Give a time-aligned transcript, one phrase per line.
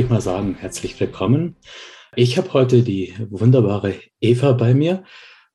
[0.00, 1.56] würde ich mal sagen, herzlich willkommen.
[2.16, 5.04] Ich habe heute die wunderbare Eva bei mir.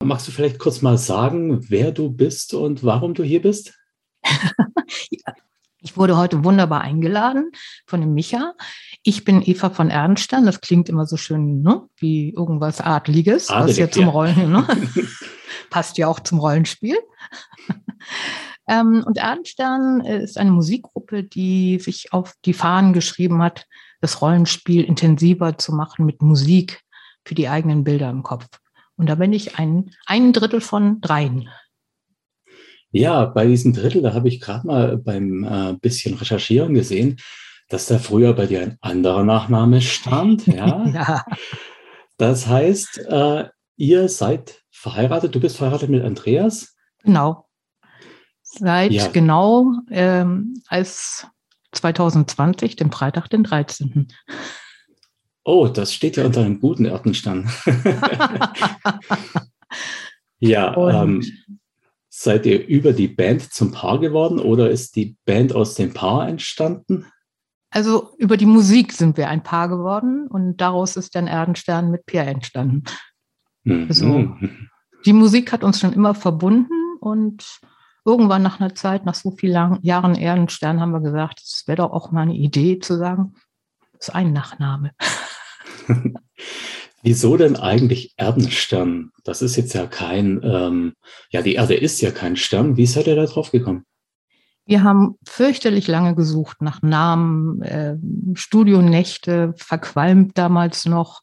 [0.03, 3.73] Magst du vielleicht kurz mal sagen, wer du bist und warum du hier bist?
[5.79, 7.49] ich wurde heute wunderbar eingeladen
[7.87, 8.53] von dem Micha.
[9.01, 10.45] Ich bin Eva von Ernstern.
[10.45, 11.81] Das klingt immer so schön ne?
[11.97, 14.67] wie irgendwas Adliges, Adelig, was ja zum Rollen ne?
[15.71, 16.99] passt ja auch zum Rollenspiel.
[18.69, 23.65] ähm, und Ernstern ist eine Musikgruppe, die sich auf die Fahnen geschrieben hat,
[24.05, 26.83] das Rollenspiel intensiver zu machen mit Musik
[27.25, 28.45] für die eigenen Bilder im Kopf.
[28.97, 31.49] Und da bin ich ein, ein Drittel von dreien.
[32.91, 37.17] Ja, bei diesem Drittel, da habe ich gerade mal beim äh, bisschen Recherchieren gesehen,
[37.67, 40.45] dass da früher bei dir ein anderer Nachname stand.
[40.47, 40.85] Ja.
[40.85, 41.25] ja.
[42.17, 46.75] Das heißt, äh, ihr seid verheiratet, du bist verheiratet mit Andreas?
[47.03, 47.47] Genau.
[48.43, 49.07] Seit ja.
[49.07, 51.27] genau ähm, als
[51.75, 54.07] 2020, dem Freitag, den 13.
[55.43, 57.49] Oh, das steht ja unter einem guten Erdenstern.
[60.39, 61.23] ja, ähm,
[62.09, 66.27] seid ihr über die Band zum Paar geworden oder ist die Band aus dem Paar
[66.27, 67.05] entstanden?
[67.69, 72.05] Also über die Musik sind wir ein Paar geworden und daraus ist dann Erdenstern mit
[72.05, 72.83] Pierre entstanden.
[73.65, 73.85] Mhm.
[73.89, 74.35] Also,
[75.05, 77.59] die Musik hat uns schon immer verbunden und
[78.05, 81.91] irgendwann nach einer Zeit, nach so vielen Jahren Erdenstern, haben wir gesagt, es wäre doch
[81.91, 83.33] auch mal eine Idee zu sagen,
[83.93, 84.91] das ist ein Nachname.
[87.01, 89.11] Wieso denn eigentlich Erdenstern?
[89.23, 90.93] Das ist jetzt ja kein, ähm,
[91.29, 92.77] ja, die Erde ist ja kein Stern.
[92.77, 93.85] Wie seid ihr da drauf gekommen?
[94.65, 97.97] Wir haben fürchterlich lange gesucht nach Namen, äh,
[98.33, 101.21] Studionächte, verqualmt damals noch.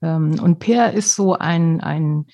[0.00, 2.26] Ähm, und Per ist so ein, ein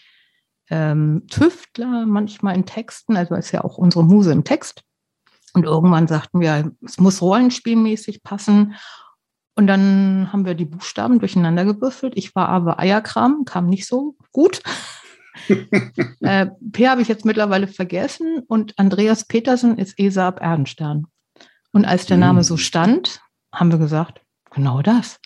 [0.71, 4.83] ähm, Tüftler manchmal in Texten, also ist ja auch unsere Muse im Text.
[5.55, 8.75] Und irgendwann sagten wir, es muss rollenspielmäßig passen.
[9.55, 12.13] Und dann haben wir die Buchstaben durcheinander gewürfelt.
[12.17, 14.61] Ich war aber Eierkram, kam nicht so gut.
[16.21, 21.07] äh, P habe ich jetzt mittlerweile vergessen und Andreas Petersen ist Esab Erdenstern.
[21.73, 23.21] Und als der Name so stand,
[23.53, 25.19] haben wir gesagt, genau das.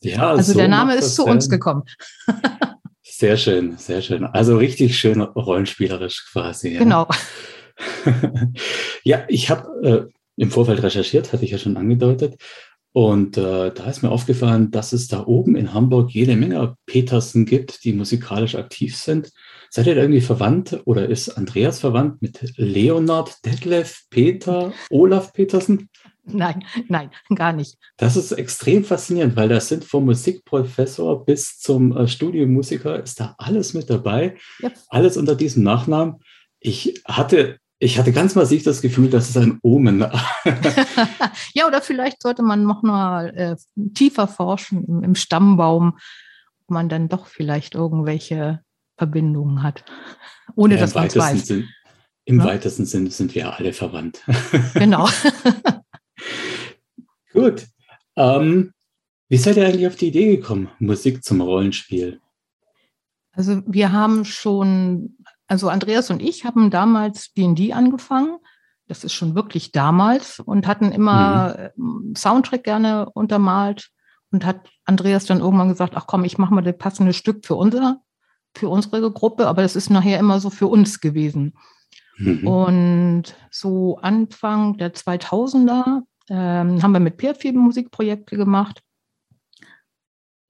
[0.00, 1.84] Ja, also so der Name ist zu uns gekommen.
[3.20, 4.24] sehr schön, sehr schön.
[4.24, 6.70] Also richtig schön rollenspielerisch quasi.
[6.70, 6.78] Ja.
[6.78, 7.06] Genau.
[9.04, 12.40] ja, ich habe äh, im Vorfeld recherchiert, hatte ich ja schon angedeutet.
[12.92, 17.44] Und äh, da ist mir aufgefallen, dass es da oben in Hamburg jede Menge Petersen
[17.44, 19.30] gibt, die musikalisch aktiv sind.
[19.68, 25.90] Seid ihr da irgendwie verwandt oder ist Andreas verwandt mit Leonard, Detlef, Peter, Olaf Petersen?
[26.36, 27.76] Nein, nein, gar nicht.
[27.96, 33.34] Das ist extrem faszinierend, weil das sind vom Musikprofessor bis zum äh, Studiomusiker ist da
[33.38, 34.36] alles mit dabei.
[34.62, 34.74] Yep.
[34.88, 36.16] Alles unter diesem Nachnamen.
[36.60, 40.00] Ich hatte ich hatte ganz massiv das Gefühl, das ist ein Omen.
[41.54, 43.56] ja, oder vielleicht sollte man noch mal äh,
[43.94, 45.98] tiefer forschen im, im, Stammbaum,
[46.62, 48.60] ob man dann doch vielleicht irgendwelche
[48.98, 49.82] Verbindungen hat,
[50.56, 51.46] ohne ja, dass man es weiß.
[51.46, 51.68] Sinn,
[52.26, 52.44] Im ja?
[52.44, 54.20] weitesten Sinne sind wir alle verwandt.
[54.74, 55.08] genau.
[57.40, 57.66] Gut.
[58.16, 58.72] Ähm,
[59.28, 62.20] wie seid ihr eigentlich auf die Idee gekommen, Musik zum Rollenspiel?
[63.32, 65.16] Also wir haben schon
[65.50, 68.38] also Andreas und ich haben damals D&D angefangen.
[68.86, 72.14] Das ist schon wirklich damals und hatten immer mhm.
[72.16, 73.90] Soundtrack gerne untermalt
[74.30, 77.56] und hat Andreas dann irgendwann gesagt, ach komm, ich mache mal das passende Stück für
[77.56, 78.00] unser,
[78.54, 81.54] für unsere Gruppe, aber das ist nachher immer so für uns gewesen.
[82.18, 82.46] Mhm.
[82.46, 88.82] Und so Anfang der 2000er ähm, haben wir mit Peer viel Musikprojekte gemacht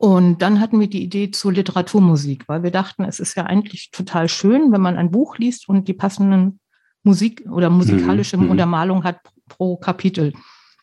[0.03, 3.91] und dann hatten wir die Idee zur Literaturmusik, weil wir dachten, es ist ja eigentlich
[3.91, 6.59] total schön, wenn man ein Buch liest und die passenden
[7.03, 8.49] Musik oder musikalische mhm.
[8.49, 10.33] Untermalung hat pro Kapitel.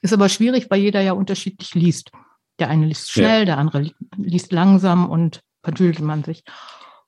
[0.04, 2.12] Ist aber schwierig, weil jeder ja unterschiedlich liest.
[2.60, 3.46] Der eine liest schnell, ja.
[3.46, 6.44] der andere liest langsam und verdüdelt man sich.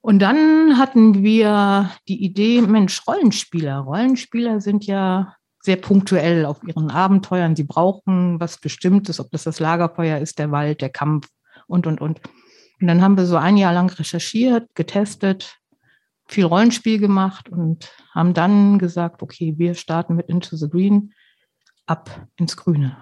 [0.02, 3.82] Und dann hatten wir die Idee, Mensch, Rollenspieler.
[3.82, 7.56] Rollenspieler sind ja sehr punktuell auf ihren Abenteuern.
[7.56, 11.28] Sie brauchen was Bestimmtes, ob das das Lagerfeuer ist, der Wald, der Kampf,
[11.70, 12.20] und, und, und.
[12.82, 15.58] Und dann haben wir so ein Jahr lang recherchiert, getestet,
[16.28, 21.14] viel Rollenspiel gemacht und haben dann gesagt, okay, wir starten mit Into the Green
[21.86, 22.98] ab ins Grüne.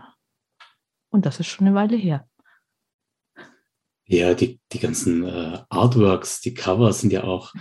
[1.10, 2.28] Und das ist schon eine Weile her.
[4.06, 7.54] Ja, die, die ganzen äh, Artworks, die Covers sind ja auch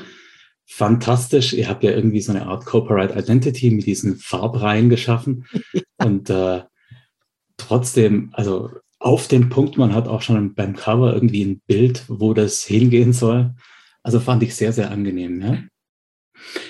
[0.66, 1.52] fantastisch.
[1.52, 5.46] Ihr habt ja irgendwie so eine Art Corporate Identity mit diesen Farbreihen geschaffen.
[5.72, 5.80] Ja.
[6.06, 6.62] Und äh,
[7.56, 9.76] trotzdem, also auf den Punkt.
[9.78, 13.54] Man hat auch schon beim Cover irgendwie ein Bild, wo das hingehen soll.
[14.02, 15.40] Also fand ich sehr, sehr angenehm.
[15.40, 15.58] Ja?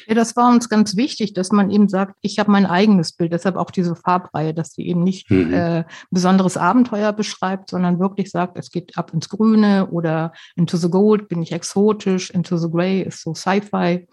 [0.06, 3.32] Ja, das war uns ganz wichtig, dass man eben sagt, ich habe mein eigenes Bild,
[3.32, 5.52] deshalb auch diese Farbreihe, dass sie eben nicht mhm.
[5.52, 10.90] äh, besonderes Abenteuer beschreibt, sondern wirklich sagt, es geht ab ins Grüne oder into the
[10.90, 14.06] Gold bin ich exotisch, into the Grey ist so Sci-Fi,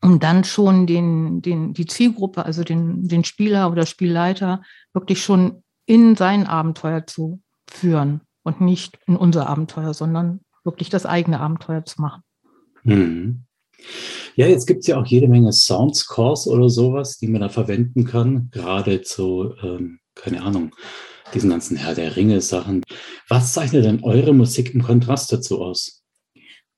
[0.00, 4.62] um dann schon den, den, die Zielgruppe, also den, den Spieler oder Spielleiter
[4.92, 11.06] wirklich schon in sein Abenteuer zu führen und nicht in unser Abenteuer, sondern wirklich das
[11.06, 12.22] eigene Abenteuer zu machen.
[12.82, 13.43] Mhm.
[14.36, 18.04] Ja, jetzt gibt es ja auch jede Menge Soundscores oder sowas, die man da verwenden
[18.04, 20.74] kann, gerade zu, ähm, keine Ahnung,
[21.32, 22.82] diesen ganzen Herr der Ringe-Sachen.
[23.28, 26.02] Was zeichnet denn eure Musik im Kontrast dazu aus?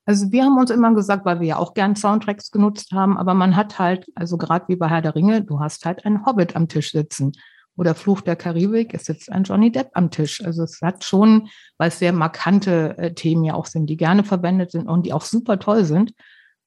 [0.05, 3.35] Also wir haben uns immer gesagt, weil wir ja auch gern Soundtracks genutzt haben, aber
[3.35, 6.55] man hat halt, also gerade wie bei Herr der Ringe, du hast halt einen Hobbit
[6.55, 7.33] am Tisch sitzen.
[7.79, 10.43] Oder Fluch der Karibik, es sitzt ein Johnny Depp am Tisch.
[10.43, 14.25] Also es hat schon, weil es sehr markante äh, Themen ja auch sind, die gerne
[14.25, 16.13] verwendet sind und die auch super toll sind,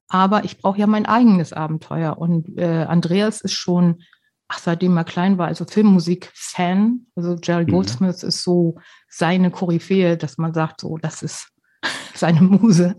[0.10, 2.18] aber ich brauche ja mein eigenes Abenteuer.
[2.18, 4.02] Und äh, Andreas ist schon,
[4.48, 7.06] ach, seitdem er klein war, also Filmmusik-Fan.
[7.16, 7.72] Also Jerry mhm.
[7.72, 11.50] Goldsmith ist so seine Koryphäe, dass man sagt, so, das ist
[12.16, 12.98] seine Muse.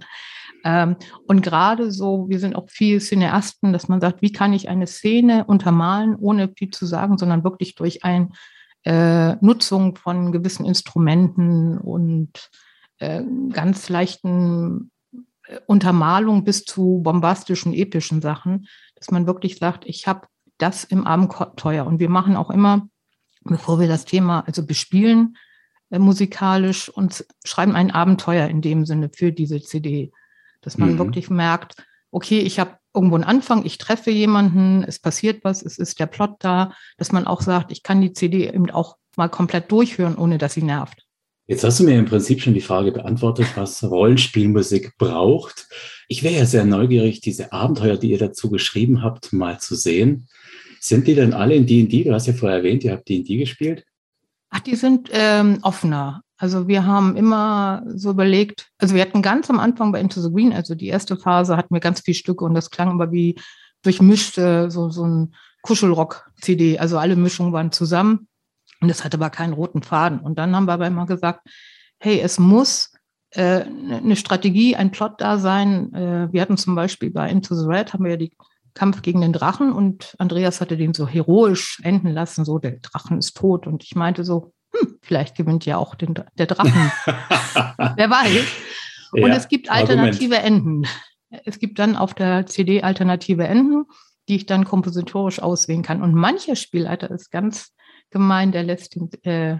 [0.64, 0.96] Ähm,
[1.26, 4.86] und gerade so, wir sind auch viel Cineasten, dass man sagt, wie kann ich eine
[4.86, 8.30] Szene untermalen, ohne viel zu sagen, sondern wirklich durch eine
[8.84, 12.50] äh, Nutzung von gewissen Instrumenten und
[12.98, 13.22] äh,
[13.52, 14.90] ganz leichten
[15.66, 20.26] Untermalung bis zu bombastischen, epischen Sachen, dass man wirklich sagt, ich habe
[20.58, 21.86] das im Abenteuer.
[21.86, 22.88] Und wir machen auch immer,
[23.42, 25.36] bevor wir das Thema also bespielen,
[25.90, 30.12] äh, musikalisch und schreiben ein Abenteuer in dem Sinne für diese CD.
[30.60, 30.98] Dass man mhm.
[30.98, 31.76] wirklich merkt,
[32.10, 36.06] okay, ich habe irgendwo einen Anfang, ich treffe jemanden, es passiert was, es ist der
[36.06, 40.16] Plot da, dass man auch sagt, ich kann die CD eben auch mal komplett durchhören,
[40.16, 41.06] ohne dass sie nervt.
[41.50, 45.66] Jetzt hast du mir im Prinzip schon die Frage beantwortet, was Rollenspielmusik braucht.
[46.06, 50.28] Ich wäre ja sehr neugierig, diese Abenteuer, die ihr dazu geschrieben habt, mal zu sehen.
[50.78, 52.04] Sind die denn alle in D&D?
[52.04, 53.84] Du hast ja vorher erwähnt, ihr habt D&D gespielt.
[54.50, 56.22] Ach, die sind ähm, offener.
[56.36, 60.30] Also wir haben immer so überlegt, also wir hatten ganz am Anfang bei Into the
[60.30, 63.34] Green, also die erste Phase hatten wir ganz viele Stücke und das klang aber wie
[63.82, 66.78] durchmischte, so, so ein Kuschelrock-CD.
[66.78, 68.28] Also alle Mischungen waren zusammen.
[68.80, 70.20] Und es hatte aber keinen roten Faden.
[70.20, 71.46] Und dann haben wir aber immer gesagt,
[71.98, 72.92] hey, es muss
[73.30, 75.92] äh, eine Strategie, ein Plot da sein.
[75.94, 78.32] Äh, wir hatten zum Beispiel bei Into the Red, haben wir ja die
[78.74, 83.18] Kampf gegen den Drachen und Andreas hatte den so heroisch enden lassen, so der Drachen
[83.18, 83.66] ist tot.
[83.66, 86.92] Und ich meinte so, hm, vielleicht gewinnt ja auch den, der Drachen.
[87.96, 88.44] Wer weiß.
[89.12, 90.66] Und ja, es gibt alternative Argument.
[90.66, 90.86] Enden.
[91.44, 93.84] Es gibt dann auf der CD alternative Enden,
[94.28, 96.02] die ich dann kompositorisch auswählen kann.
[96.02, 97.72] Und mancher Spielleiter ist ganz
[98.10, 99.58] gemein, der lässt den, äh,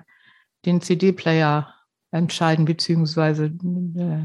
[0.64, 1.74] den CD-Player
[2.10, 4.24] entscheiden, beziehungsweise äh,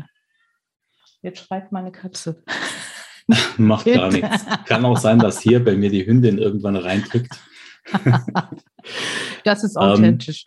[1.22, 2.44] jetzt schreit meine Katze.
[3.58, 4.46] Macht gar nichts.
[4.66, 7.40] Kann auch sein, dass hier bei mir die Hündin irgendwann reindrückt.
[9.44, 10.46] das ist authentisch.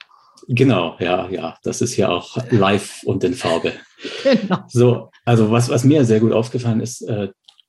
[0.48, 1.56] Ähm, genau, ja, ja.
[1.62, 3.72] Das ist ja auch live und in Farbe.
[4.22, 4.64] Genau.
[4.69, 7.28] So, also was, was mir sehr gut aufgefallen ist, äh,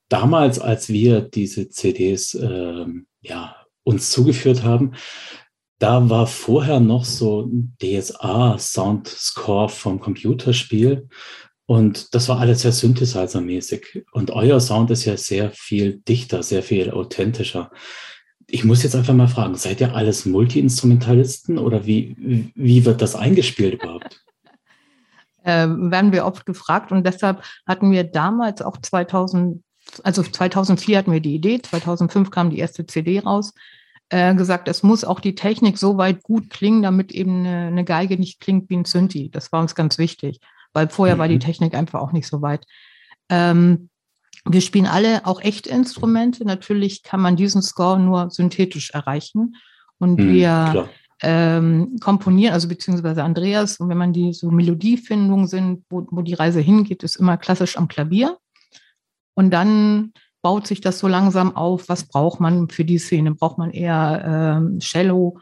[0.10, 2.86] damals, als wir diese CDs äh,
[3.22, 4.94] ja, uns zugeführt haben,
[5.80, 7.50] da war vorher noch so
[7.82, 11.08] DSA-Soundscore vom Computerspiel.
[11.66, 14.04] Und das war alles sehr Synthesizer-mäßig.
[14.12, 17.72] Und euer Sound ist ja sehr viel dichter, sehr viel authentischer.
[18.48, 23.16] Ich muss jetzt einfach mal fragen, seid ihr alles Multi-Instrumentalisten oder wie, wie wird das
[23.16, 24.22] eingespielt überhaupt?
[25.46, 29.64] Ähm, werden wir oft gefragt und deshalb hatten wir damals auch 2000,
[30.04, 33.54] also 2004 hatten wir die Idee, 2005 kam die erste CD raus
[34.10, 37.84] äh, gesagt, es muss auch die Technik so weit gut klingen, damit eben eine, eine
[37.84, 39.30] Geige nicht klingt wie ein Synthi.
[39.30, 40.40] Das war uns ganz wichtig,
[40.74, 41.20] weil vorher mhm.
[41.20, 41.42] war die mhm.
[41.42, 42.66] Technik einfach auch nicht so weit.
[43.30, 43.90] Ähm,
[44.46, 46.46] wir spielen alle auch echte Instrumente.
[46.46, 49.56] Natürlich kann man diesen Score nur synthetisch erreichen.
[50.00, 50.90] Und mhm, wir
[51.22, 56.34] ähm, komponieren, also beziehungsweise Andreas, und wenn man die so Melodiefindungen sind, wo, wo die
[56.34, 58.38] Reise hingeht, ist immer klassisch am Klavier.
[59.36, 61.90] Und dann baut sich das so langsam auf?
[61.90, 63.36] Was braucht man für die Szene?
[63.36, 65.40] Braucht man eher ähm, Cello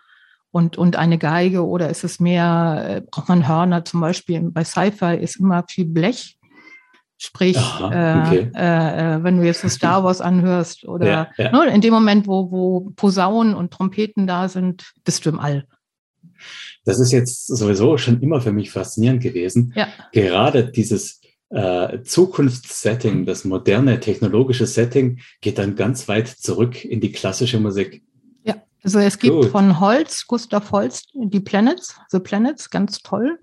[0.52, 4.42] und, und eine Geige oder ist es mehr, äh, braucht man Hörner zum Beispiel?
[4.52, 6.38] Bei Sci-Fi ist immer viel Blech.
[7.20, 8.52] Sprich, Aha, okay.
[8.56, 11.52] äh, äh, wenn du jetzt so Star Wars anhörst oder ja, ja.
[11.52, 15.66] Ne, in dem Moment, wo, wo Posaunen und Trompeten da sind, bist du im All.
[16.86, 19.74] Das ist jetzt sowieso schon immer für mich faszinierend gewesen.
[19.76, 19.88] Ja.
[20.12, 27.12] Gerade dieses äh, Zukunftssetting, das moderne technologische Setting geht dann ganz weit zurück in die
[27.12, 28.04] klassische Musik.
[28.44, 29.50] Ja, also es gibt Gut.
[29.50, 33.40] von Holz, Gustav Holz, die Planets, The Planets, ganz toll.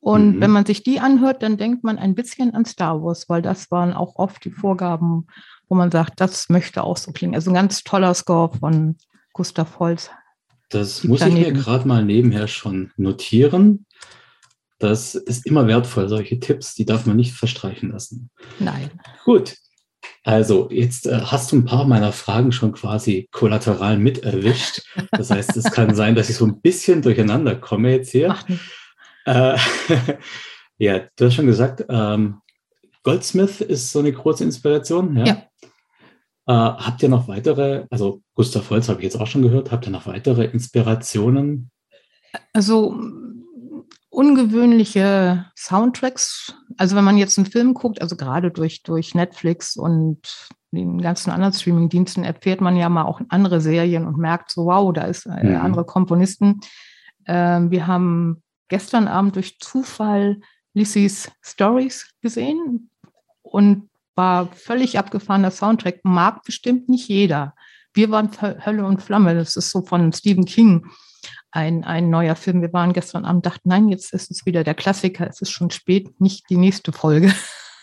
[0.00, 0.40] Und mhm.
[0.40, 3.70] wenn man sich die anhört, dann denkt man ein bisschen an Star Wars, weil das
[3.70, 5.26] waren auch oft die Vorgaben,
[5.68, 7.34] wo man sagt, das möchte auch so klingen.
[7.34, 8.96] Also ein ganz toller Score von
[9.32, 10.10] Gustav Holz.
[10.68, 13.86] Das muss ich mir gerade mal nebenher schon notieren.
[14.78, 18.30] Das ist immer wertvoll, solche Tipps, die darf man nicht verstreichen lassen.
[18.58, 18.90] Nein.
[19.24, 19.56] Gut.
[20.22, 24.82] Also, jetzt äh, hast du ein paar meiner Fragen schon quasi kollateral mit erwischt.
[25.12, 28.36] Das heißt, es kann sein, dass ich so ein bisschen durcheinander komme jetzt hier.
[29.24, 29.56] Äh,
[30.78, 32.40] ja, du hast schon gesagt, ähm,
[33.02, 35.16] Goldsmith ist so eine große Inspiration.
[35.16, 35.24] Ja.
[35.24, 35.42] ja.
[36.48, 39.86] Äh, habt ihr noch weitere, also Gustav Holz habe ich jetzt auch schon gehört, habt
[39.86, 41.70] ihr noch weitere Inspirationen?
[42.52, 43.00] Also
[44.16, 46.54] ungewöhnliche Soundtracks.
[46.78, 51.30] Also wenn man jetzt einen Film guckt, also gerade durch, durch Netflix und den ganzen
[51.30, 55.26] anderen Streaming-Diensten erfährt man ja mal auch andere Serien und merkt so, wow, da ist
[55.26, 55.56] äh, mhm.
[55.56, 56.60] andere Komponisten.
[57.26, 60.40] Ähm, wir haben gestern Abend durch Zufall
[60.72, 62.88] Lissys Stories gesehen
[63.42, 66.00] und war völlig abgefahrener Soundtrack.
[66.04, 67.54] Mag bestimmt nicht jeder.
[67.92, 69.34] Wir waren Hölle und Flamme.
[69.34, 70.86] Das ist so von Stephen King
[71.50, 72.62] ein, ein neuer Film.
[72.62, 75.70] Wir waren gestern Abend, dachten, nein, jetzt ist es wieder der Klassiker, es ist schon
[75.70, 77.32] spät, nicht die nächste Folge.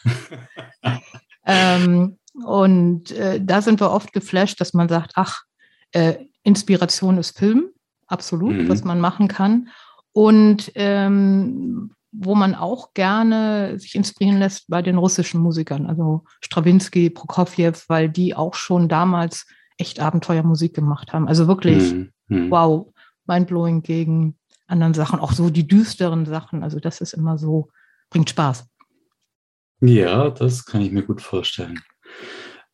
[1.46, 5.44] ähm, und äh, da sind wir oft geflasht, dass man sagt, ach,
[5.92, 7.70] äh, Inspiration ist Film,
[8.08, 8.70] absolut, mhm.
[8.70, 9.70] was man machen kann.
[10.12, 17.10] Und ähm, wo man auch gerne sich inspirieren lässt bei den russischen Musikern, also Stravinsky,
[17.10, 19.48] Prokofjew, weil die auch schon damals
[19.78, 21.28] echt Abenteuermusik gemacht haben.
[21.28, 22.12] Also wirklich, mhm.
[22.28, 22.52] mhm.
[22.52, 22.93] wow,
[23.28, 24.38] mindblowing gegen
[24.68, 26.64] anderen Sachen, auch so die düsteren Sachen.
[26.64, 27.70] Also das ist immer so,
[28.10, 28.66] bringt Spaß.
[29.82, 31.80] Ja, das kann ich mir gut vorstellen.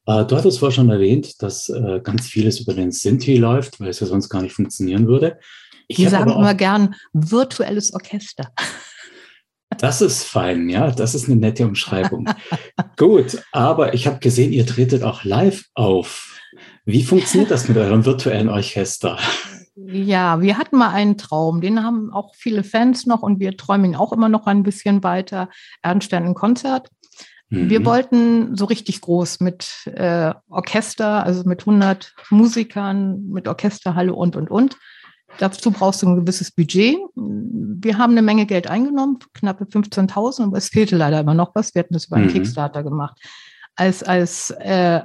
[0.06, 3.90] Äh, du hattest vorher schon erwähnt, dass äh, ganz vieles über den Sinti läuft, weil
[3.90, 5.40] es ja sonst gar nicht funktionieren würde.
[5.88, 8.52] Ich Die sagen immer gern virtuelles Orchester.
[9.78, 12.30] Das ist fein, ja, das ist eine nette Umschreibung.
[12.98, 16.40] Gut, aber ich habe gesehen, ihr tretet auch live auf.
[16.86, 19.18] Wie funktioniert das mit eurem virtuellen Orchester?
[19.88, 23.96] Ja, wir hatten mal einen Traum, den haben auch viele Fans noch und wir träumen
[23.96, 25.50] auch immer noch ein bisschen weiter.
[25.82, 26.90] Ernstern ein Konzert.
[27.50, 27.70] Mhm.
[27.70, 34.36] Wir wollten so richtig groß mit äh, Orchester, also mit 100 Musikern, mit Orchesterhalle und,
[34.36, 34.78] und, und.
[35.38, 36.98] Dazu brauchst du ein gewisses Budget.
[37.16, 41.74] Wir haben eine Menge Geld eingenommen, knappe 15.000, aber es fehlte leider immer noch was.
[41.74, 42.34] Wir hatten das über einen mhm.
[42.34, 43.20] Kickstarter gemacht.
[43.76, 45.02] Als, als, äh,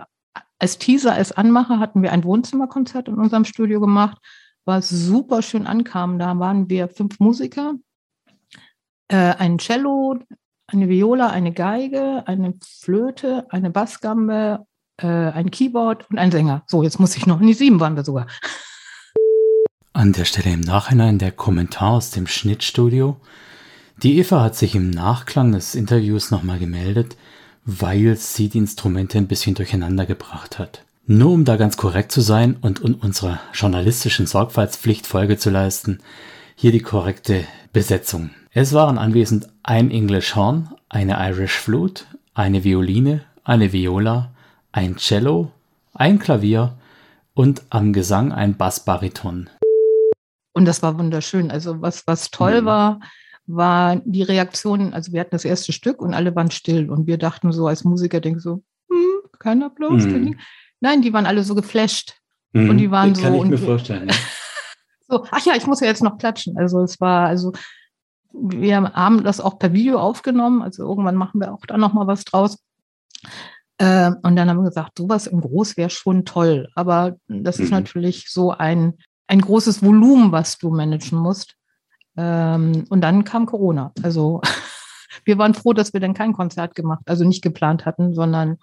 [0.59, 4.19] als Teaser, als Anmacher hatten wir ein Wohnzimmerkonzert in unserem Studio gemacht
[4.65, 6.19] was super schön ankam.
[6.19, 7.75] Da waren wir fünf Musiker,
[9.09, 10.19] äh, ein Cello,
[10.67, 14.67] eine Viola, eine Geige, eine Flöte, eine Bassgambe,
[14.97, 16.63] äh, ein Keyboard und ein Sänger.
[16.67, 18.27] So, jetzt muss ich noch, in die sieben waren wir sogar.
[19.93, 23.17] An der Stelle im Nachhinein der Kommentar aus dem Schnittstudio.
[24.03, 27.17] Die Eva hat sich im Nachklang des Interviews nochmal gemeldet,
[27.65, 30.85] weil sie die Instrumente ein bisschen durcheinander gebracht hat.
[31.07, 35.99] Nur um da ganz korrekt zu sein und um unserer journalistischen Sorgfaltspflicht Folge zu leisten,
[36.55, 37.45] hier die korrekte
[37.75, 38.31] Besetzung.
[38.53, 44.31] Es waren anwesend ein English Horn, eine Irish Flute, eine Violine, eine Viola,
[44.73, 45.51] ein Cello,
[45.93, 46.79] ein Klavier
[47.35, 49.51] und am Gesang ein Bassbariton.
[50.55, 51.51] Und das war wunderschön.
[51.51, 52.65] Also was, was toll mhm.
[52.65, 53.01] war,
[53.47, 54.95] war die Reaktion.
[54.95, 57.85] Also wir hatten das erste Stück und alle waren still und wir dachten so als
[57.85, 60.05] Musiker, denken so, hm, kein Applaus.
[60.05, 60.39] Mhm.
[60.85, 62.21] Nein, die waren alle so geflasht.
[62.53, 63.23] Mhm, und die waren so.
[63.23, 64.07] Kann ich mir vorstellen.
[64.07, 64.15] Ja.
[65.09, 66.59] so, ach ja, ich muss ja jetzt noch klatschen.
[66.59, 67.53] Also es war, also
[68.35, 70.61] wir haben das auch per Video aufgenommen.
[70.61, 72.59] Also irgendwann machen wir auch da nochmal was draus.
[73.79, 76.69] Äh, und dann haben wir gesagt, sowas im Groß wäre schon toll.
[76.75, 77.65] Aber das mhm.
[77.65, 81.57] ist natürlich so ein, ein großes Volumen, was du managen musst.
[82.19, 83.91] Ähm, und dann kam Corona.
[84.03, 84.43] Also
[85.25, 88.59] wir waren froh, dass wir dann kein Konzert gemacht, also nicht geplant hatten, sondern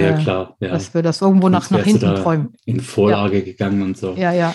[0.00, 0.56] ja, äh, klar.
[0.60, 0.70] Ja.
[0.70, 2.54] Dass wir das irgendwo nach, nach hinten träumen.
[2.64, 3.44] In Vorlage ja.
[3.44, 4.14] gegangen und so.
[4.14, 4.54] Ja, ja.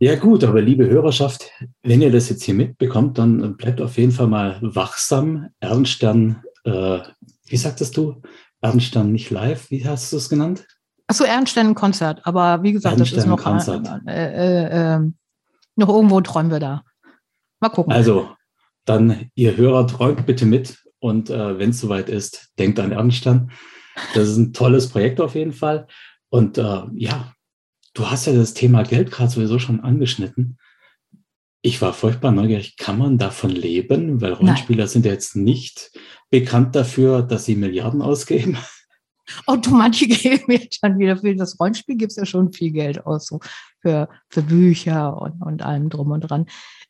[0.00, 1.50] Ja, gut, aber liebe Hörerschaft,
[1.82, 5.48] wenn ihr das jetzt hier mitbekommt, dann bleibt auf jeden Fall mal wachsam.
[5.60, 6.98] Ernstern, äh,
[7.46, 8.20] wie sagtest du?
[8.60, 10.66] Ernstern nicht live, wie hast du es genannt?
[11.06, 15.14] Achso, Ernstern-Konzert, aber wie gesagt, das ist noch, äh, äh, ähm,
[15.76, 16.82] noch irgendwo träumen wir da.
[17.60, 17.92] Mal gucken.
[17.92, 18.30] Also,
[18.84, 23.50] dann, ihr Hörer, träumt bitte mit und äh, wenn es soweit ist, denkt an Ernstern.
[24.14, 25.86] Das ist ein tolles Projekt auf jeden Fall.
[26.28, 27.32] Und äh, ja,
[27.94, 30.58] du hast ja das Thema Geld gerade sowieso schon angeschnitten.
[31.62, 34.20] Ich war furchtbar neugierig, kann man davon leben?
[34.20, 34.88] Weil Rollenspieler Nein.
[34.88, 35.92] sind ja jetzt nicht
[36.28, 38.58] bekannt dafür, dass sie Milliarden ausgeben.
[39.46, 42.72] Oh, du, manche geben jetzt schon wieder für das Rollenspiel gibt es ja schon viel
[42.72, 43.40] Geld aus, so
[43.80, 46.46] für, für Bücher und, und allem drum und dran.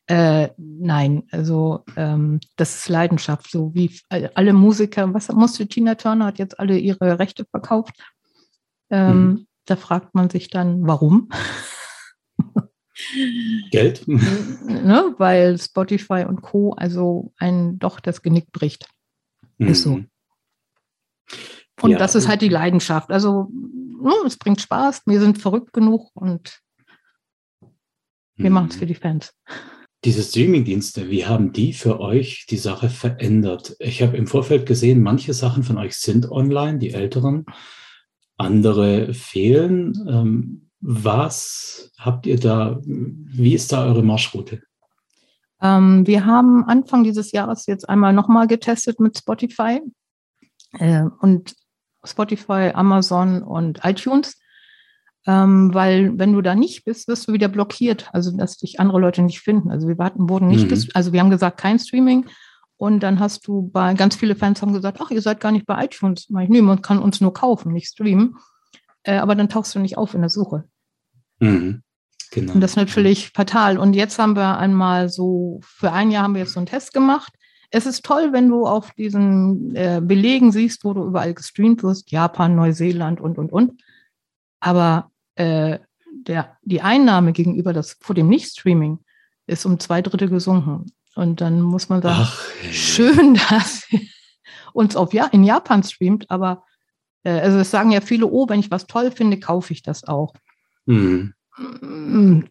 [0.07, 5.11] Äh, nein, also ähm, das ist Leidenschaft, so wie alle Musiker.
[5.13, 7.95] Was musste Tina Turner hat jetzt alle ihre Rechte verkauft?
[8.91, 9.47] Ähm, mhm.
[9.65, 11.29] Da fragt man sich dann, warum?
[13.71, 14.07] Geld?
[14.07, 16.73] ne, weil Spotify und Co.
[16.73, 18.87] also einen doch das Genick bricht.
[19.57, 19.67] Mhm.
[19.67, 20.01] Ist so.
[21.81, 21.97] Und ja.
[21.97, 23.09] das ist halt die Leidenschaft.
[23.11, 26.61] Also ne, es bringt Spaß, wir sind verrückt genug und
[28.35, 28.53] wir mhm.
[28.53, 29.33] machen es für die Fans.
[30.05, 33.75] Diese Streamingdienste, wie haben die für euch die Sache verändert?
[33.79, 37.47] Ich habe im Vorfeld gesehen, manche Sachen von euch sind online, die älteren,
[38.37, 39.93] andere fehlen.
[40.07, 44.61] Ähm, was habt ihr da, wie ist da eure Marschroute?
[45.59, 49.81] Ähm, wir haben Anfang dieses Jahres jetzt einmal nochmal getestet mit Spotify
[50.73, 51.55] äh, und
[52.03, 54.39] Spotify, Amazon und iTunes
[55.27, 58.99] ähm, weil wenn du da nicht bist, wirst du wieder blockiert, also dass dich andere
[58.99, 59.71] Leute nicht finden.
[59.71, 60.89] Also wir warten, wurden nicht, mhm.
[60.93, 62.27] also wir haben gesagt, kein Streaming.
[62.77, 65.65] Und dann hast du bei ganz viele Fans haben gesagt, ach, ihr seid gar nicht
[65.65, 66.27] bei iTunes.
[66.29, 68.35] Ich, nee, man kann uns nur kaufen, nicht streamen.
[69.03, 70.65] Äh, aber dann tauchst du nicht auf in der Suche.
[71.39, 71.83] Mhm.
[72.31, 72.53] Genau.
[72.53, 73.77] Und das ist natürlich fatal.
[73.77, 76.93] Und jetzt haben wir einmal so, für ein Jahr haben wir jetzt so einen Test
[76.93, 77.33] gemacht.
[77.71, 82.11] Es ist toll, wenn du auf diesen äh, Belegen siehst, wo du überall gestreamt wirst,
[82.11, 83.81] Japan, Neuseeland und, und, und.
[84.59, 85.79] Aber äh,
[86.11, 88.99] der, die Einnahme gegenüber das vor dem Nicht-Streaming
[89.47, 90.91] ist um zwei Drittel gesunken.
[91.15, 93.87] Und dann muss man sagen, Ach, schön, dass
[94.73, 96.63] uns auf ja in Japan streamt, aber
[97.23, 100.03] äh, also es sagen ja viele, oh, wenn ich was toll finde, kaufe ich das
[100.03, 100.33] auch.
[100.85, 101.33] Mhm.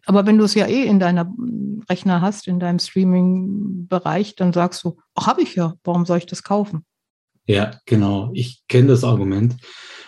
[0.05, 1.31] Aber wenn du es ja eh in deiner
[1.87, 6.25] Rechner hast, in deinem Streaming-Bereich, dann sagst du, ach, habe ich ja, warum soll ich
[6.25, 6.85] das kaufen?
[7.45, 8.31] Ja, genau.
[8.33, 9.55] Ich kenne das Argument.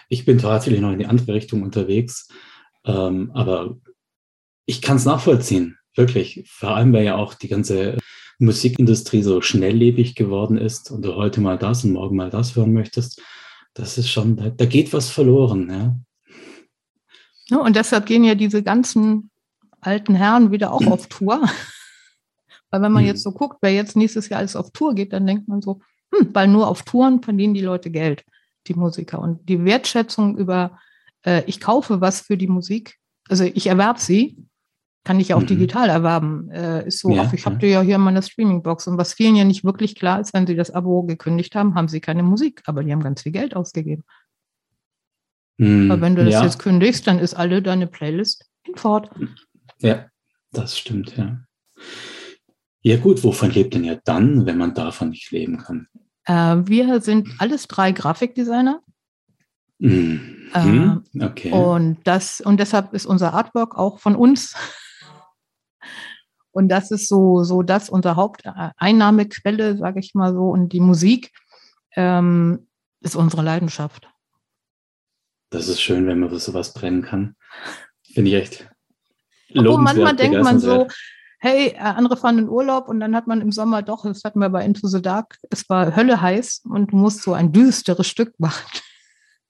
[0.09, 2.29] Ich bin tatsächlich noch in die andere Richtung unterwegs.
[2.87, 3.77] Ähm, aber
[4.65, 6.43] ich kann es nachvollziehen, wirklich.
[6.49, 7.97] Vor allem, weil ja auch die ganze
[8.39, 12.73] Musikindustrie so schnelllebig geworden ist und du heute mal das und morgen mal das hören
[12.73, 13.21] möchtest.
[13.73, 15.69] Das ist schon, da, da geht was verloren.
[15.69, 15.95] Ja.
[17.49, 17.57] ja.
[17.57, 19.29] Und deshalb gehen ja diese ganzen
[19.81, 21.41] alten Herren wieder auch auf Tour.
[22.69, 23.07] Weil wenn man hm.
[23.07, 25.81] jetzt so guckt, wer jetzt nächstes Jahr alles auf Tour geht, dann denkt man so,
[26.13, 28.23] hm, weil nur auf Touren verdienen die Leute Geld,
[28.67, 29.19] die Musiker.
[29.19, 30.79] Und die Wertschätzung über
[31.27, 32.95] äh, ich kaufe was für die Musik,
[33.29, 34.37] also ich erwerbe sie,
[35.03, 35.47] kann ich ja auch mhm.
[35.47, 36.49] digital erwerben.
[36.51, 37.51] Äh, ist so, ja, ach, ich ja.
[37.51, 38.87] habe ja hier meine Streaming-Box.
[38.87, 41.87] Und was vielen ja nicht wirklich klar ist, wenn sie das Abo gekündigt haben, haben
[41.87, 44.03] sie keine Musik, aber die haben ganz viel Geld ausgegeben.
[45.57, 45.89] Mhm.
[45.89, 46.43] Aber wenn du das ja.
[46.43, 49.09] jetzt kündigst, dann ist alle deine Playlist hinfort.
[49.79, 50.07] Ja,
[50.51, 51.39] das stimmt, ja.
[52.81, 55.87] Ja gut, wovon lebt denn ja dann, wenn man davon nicht leben kann?
[56.25, 58.81] Äh, wir sind alles drei Grafikdesigner.
[59.79, 60.49] Mhm.
[60.53, 61.51] Äh, okay.
[61.51, 64.55] Und, das, und deshalb ist unser Artwork auch von uns.
[66.51, 70.49] Und das ist so, so das unser Haupteinnahmequelle, sage ich mal so.
[70.49, 71.31] Und die Musik
[71.95, 72.67] ähm,
[73.01, 74.09] ist unsere Leidenschaft.
[75.49, 77.35] Das ist schön, wenn man für sowas brennen kann.
[78.03, 78.69] Finde ich echt.
[79.55, 80.87] Obwohl manchmal denkt man so,
[81.39, 84.39] hey, äh, andere fahren in Urlaub und dann hat man im Sommer doch, das hatten
[84.39, 88.07] wir bei Into the Dark, es war Hölle heiß und du musst so ein düsteres
[88.07, 88.65] Stück machen.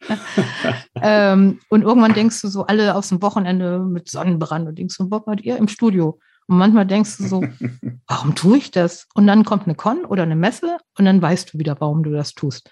[1.02, 5.08] ähm, und irgendwann denkst du so, alle aus dem Wochenende mit Sonnenbrand und denkst so,
[5.08, 6.20] Bock hat ihr im Studio.
[6.48, 7.42] Und manchmal denkst du so,
[8.08, 9.08] warum tue ich das?
[9.14, 12.12] Und dann kommt eine Con oder eine Messe und dann weißt du wieder, warum du
[12.12, 12.72] das tust.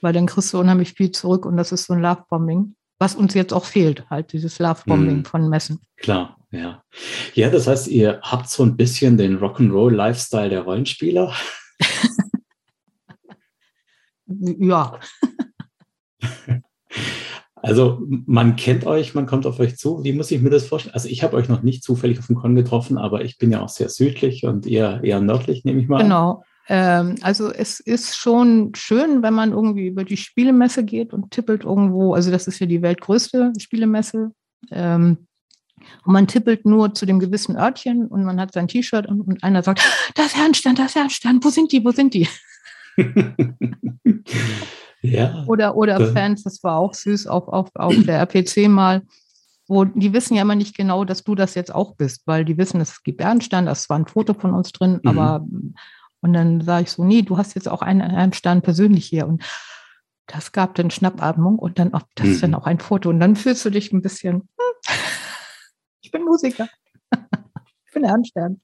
[0.00, 3.34] Weil dann kriegst du unheimlich viel zurück und das ist so ein Lovebombing, was uns
[3.34, 5.80] jetzt auch fehlt, halt dieses Lovebombing mm, von Messen.
[5.96, 6.82] Klar, ja.
[7.34, 11.34] Ja, das heißt, ihr habt so ein bisschen den Rock'n'Roll-Lifestyle der Rollenspieler.
[14.26, 15.00] ja.
[17.62, 20.04] Also man kennt euch, man kommt auf euch zu.
[20.04, 20.94] Wie muss ich mir das vorstellen?
[20.94, 23.60] Also ich habe euch noch nicht zufällig auf dem Con getroffen, aber ich bin ja
[23.60, 26.02] auch sehr südlich und eher, eher nördlich, nehme ich mal.
[26.02, 26.44] Genau.
[26.68, 31.64] Ähm, also es ist schon schön, wenn man irgendwie über die Spielemesse geht und tippelt
[31.64, 32.14] irgendwo.
[32.14, 34.32] Also das ist ja die weltgrößte Spielemesse.
[34.70, 35.26] Ähm,
[36.04, 39.42] und man tippelt nur zu dem gewissen Örtchen und man hat sein T-Shirt und, und
[39.42, 39.82] einer sagt,
[40.14, 42.28] das Herrenstand, das Herrenstand, wo sind die, wo sind die?
[45.02, 45.44] Ja.
[45.46, 46.12] Oder, oder ja.
[46.12, 49.02] Fans, das war auch süß auf, auf, auf der RPC mal,
[49.68, 52.56] wo die wissen ja immer nicht genau, dass du das jetzt auch bist, weil die
[52.56, 55.08] wissen, es gibt Bernstein, das war ein Foto von uns drin, mhm.
[55.08, 55.46] aber
[56.20, 59.42] und dann sage ich so, nee, du hast jetzt auch einen Bernstein persönlich hier und
[60.26, 62.56] das gab dann Schnappatmung und dann auch, das ist dann mhm.
[62.56, 64.94] auch ein Foto und dann fühlst du dich ein bisschen, hm,
[66.00, 66.68] ich bin Musiker,
[67.86, 68.60] ich bin Ernstern.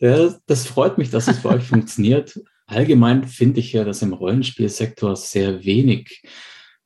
[0.00, 2.40] Ja, das freut mich, dass es bei euch funktioniert.
[2.68, 6.22] Allgemein finde ich ja, dass im Rollenspielsektor sehr wenig,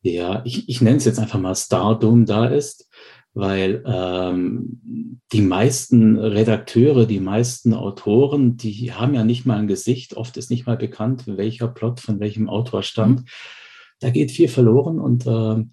[0.01, 2.89] ja, ich, ich nenne es jetzt einfach mal Stardom da ist.
[3.35, 10.15] weil ähm, die meisten Redakteure, die meisten Autoren, die haben ja nicht mal ein Gesicht.
[10.17, 13.21] Oft ist nicht mal bekannt, welcher Plot von welchem Autor stammt.
[13.21, 13.27] Mhm.
[14.01, 15.65] Da geht viel verloren und äh,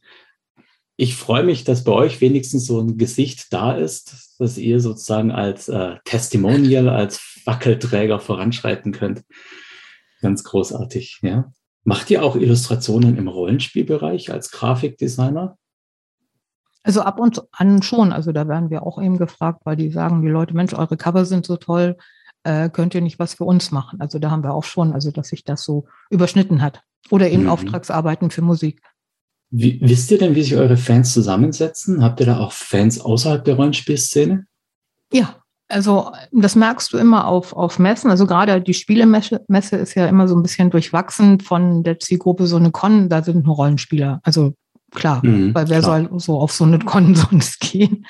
[0.96, 5.32] ich freue mich, dass bei euch wenigstens so ein Gesicht da ist, dass ihr sozusagen
[5.32, 9.24] als äh, Testimonial, als Fackelträger voranschreiten könnt.
[10.22, 11.52] Ganz großartig, ja.
[11.84, 15.58] Macht ihr auch Illustrationen im Rollenspielbereich als Grafikdesigner?
[16.84, 18.12] Also ab und an schon.
[18.12, 21.26] Also da werden wir auch eben gefragt, weil die sagen, die Leute, Mensch, eure Cover
[21.26, 21.98] sind so toll,
[22.44, 24.00] äh, könnt ihr nicht was für uns machen?
[24.02, 26.82] Also da haben wir auch schon, also dass sich das so überschnitten hat.
[27.10, 27.50] Oder eben mhm.
[27.50, 28.82] Auftragsarbeiten für Musik.
[29.52, 32.04] Wie, wisst ihr denn, wie sich eure Fans zusammensetzen?
[32.04, 34.46] Habt ihr da auch Fans außerhalb der Rollenspielszene?
[35.12, 35.39] Ja,
[35.70, 38.10] also das merkst du immer auf, auf Messen.
[38.10, 42.48] Also gerade die Spielemesse Messe ist ja immer so ein bisschen durchwachsen von der Zielgruppe
[42.48, 44.20] so eine Con, da sind nur Rollenspieler.
[44.24, 44.54] Also
[44.94, 46.02] klar, mhm, weil wer klar.
[46.02, 48.06] soll so auf so eine Con sonst gehen?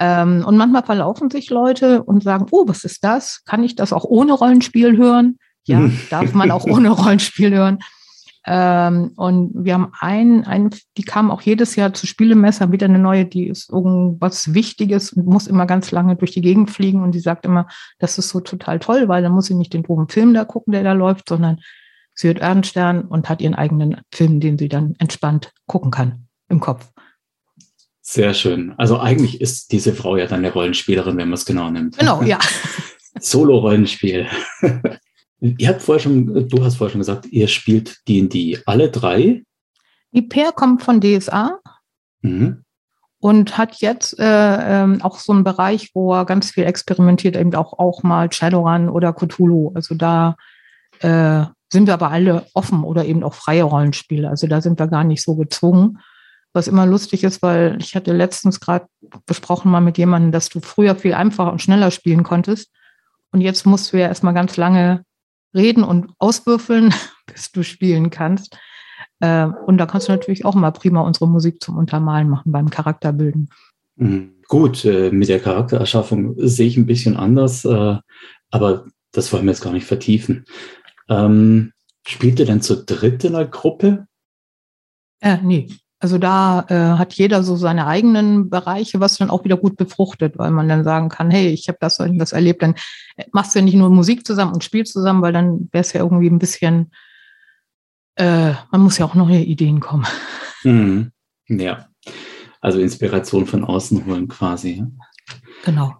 [0.00, 3.42] Ähm, und manchmal verlaufen sich Leute und sagen, oh, was ist das?
[3.44, 5.38] Kann ich das auch ohne Rollenspiel hören?
[5.66, 5.98] Ja, mhm.
[6.10, 7.78] darf man auch ohne Rollenspiel hören.
[8.46, 12.98] Ähm, und wir haben einen, einen, die kam auch jedes Jahr zu Spielemesser, wieder eine
[12.98, 17.12] neue, die ist irgendwas Wichtiges und muss immer ganz lange durch die Gegend fliegen und
[17.12, 17.66] die sagt immer,
[17.98, 20.72] das ist so total toll, weil dann muss sie nicht den doofen Film da gucken,
[20.72, 21.60] der da läuft, sondern
[22.14, 26.60] sie hört Ernststern und hat ihren eigenen Film, den sie dann entspannt gucken kann im
[26.60, 26.90] Kopf.
[28.00, 28.72] Sehr schön.
[28.78, 31.98] Also eigentlich ist diese Frau ja dann eine Rollenspielerin, wenn man es genau nimmt.
[31.98, 32.38] Genau, ja.
[33.20, 34.26] Solo-Rollenspiel.
[35.40, 38.60] Ihr habt vorher schon, du hast vorher schon gesagt, ihr spielt D&D.
[38.66, 39.42] Alle drei?
[40.12, 41.60] Die Pair kommt von DSA
[42.22, 42.64] mhm.
[43.20, 47.54] und hat jetzt äh, ähm, auch so einen Bereich, wo er ganz viel experimentiert, eben
[47.54, 49.72] auch, auch mal Shadowrun oder Cthulhu.
[49.74, 50.36] Also da
[51.00, 54.28] äh, sind wir aber alle offen oder eben auch freie Rollenspiele.
[54.28, 55.98] Also da sind wir gar nicht so gezwungen.
[56.54, 58.86] Was immer lustig ist, weil ich hatte letztens gerade
[59.26, 62.72] besprochen mal mit jemandem, dass du früher viel einfacher und schneller spielen konntest.
[63.30, 65.04] Und jetzt musst du ja erstmal ganz lange
[65.54, 66.94] reden und auswürfeln,
[67.26, 68.58] bis du spielen kannst.
[69.20, 72.70] Äh, und da kannst du natürlich auch mal prima unsere Musik zum Untermalen machen beim
[72.70, 73.50] Charakterbilden.
[73.96, 74.34] Mhm.
[74.46, 77.96] Gut, äh, mit der Charaktererschaffung sehe ich ein bisschen anders, äh,
[78.50, 80.46] aber das wollen wir jetzt gar nicht vertiefen.
[81.08, 81.72] Ähm,
[82.06, 84.06] spielt ihr denn zu dritt in der Gruppe?
[85.20, 85.68] Äh, nee.
[86.00, 90.38] Also da äh, hat jeder so seine eigenen Bereiche, was dann auch wieder gut befruchtet,
[90.38, 92.76] weil man dann sagen kann, hey, ich habe das und das erlebt, dann
[93.32, 96.00] machst du ja nicht nur Musik zusammen und spielst zusammen, weil dann wäre es ja
[96.00, 96.92] irgendwie ein bisschen,
[98.14, 100.06] äh, man muss ja auch neue Ideen kommen.
[100.62, 101.10] Mhm.
[101.48, 101.88] Ja,
[102.60, 104.84] also Inspiration von außen holen quasi.
[105.64, 105.96] Genau.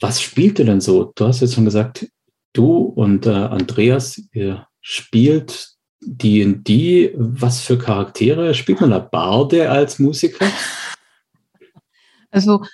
[0.00, 1.12] Was spielt ihr denn so?
[1.14, 2.08] Du hast jetzt schon gesagt,
[2.52, 5.71] du und äh, Andreas, ihr spielt
[6.04, 8.54] D&D, was für Charaktere?
[8.54, 10.46] Spielt man da Barde als Musiker?
[12.34, 12.64] Also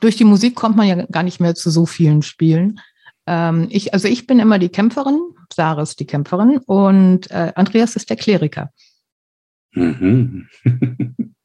[0.00, 2.80] durch die Musik kommt man ja gar nicht mehr zu so vielen Spielen.
[3.26, 5.20] Ähm, ich, also ich bin immer die Kämpferin,
[5.54, 8.72] Sarah ist die Kämpferin und äh, Andreas ist der Kleriker.
[9.72, 10.48] Mhm.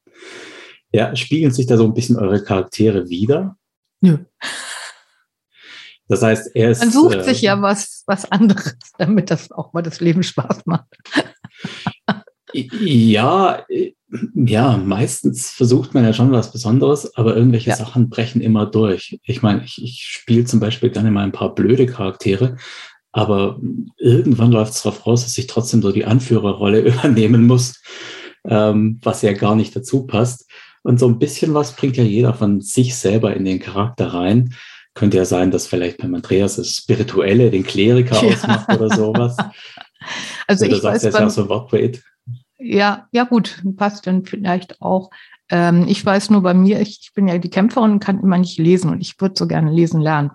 [0.92, 3.56] ja, spiegeln sich da so ein bisschen eure Charaktere wieder?
[4.00, 4.18] Nö.
[6.08, 6.80] Das heißt, er ist.
[6.80, 10.66] Man sucht äh, sich ja was, was anderes, damit das auch mal das Leben Spaß
[10.66, 10.86] macht.
[12.54, 13.64] ja,
[14.34, 17.76] ja, meistens versucht man ja schon was Besonderes, aber irgendwelche ja.
[17.76, 19.18] Sachen brechen immer durch.
[19.24, 22.56] Ich meine, ich, ich spiele zum Beispiel gerne mal ein paar blöde Charaktere,
[23.12, 23.58] aber
[23.98, 27.82] irgendwann läuft es darauf raus, dass ich trotzdem so die Anführerrolle übernehmen muss,
[28.44, 30.50] ähm, was ja gar nicht dazu passt.
[30.82, 34.54] Und so ein bisschen was bringt ja jeder von sich selber in den Charakter rein.
[34.94, 38.34] Könnte ja sein, dass vielleicht beim Andreas das Spirituelle den Kleriker ja.
[38.34, 39.36] ausmacht oder sowas.
[40.48, 42.02] Also oder ich weiß, beim, ja so Wortpoet.
[42.58, 45.10] Ja, ja gut, passt dann vielleicht auch.
[45.48, 48.36] Ähm, ich weiß nur bei mir, ich, ich bin ja die Kämpferin und kann immer
[48.36, 50.32] nicht lesen und ich würde so gerne lesen lernen.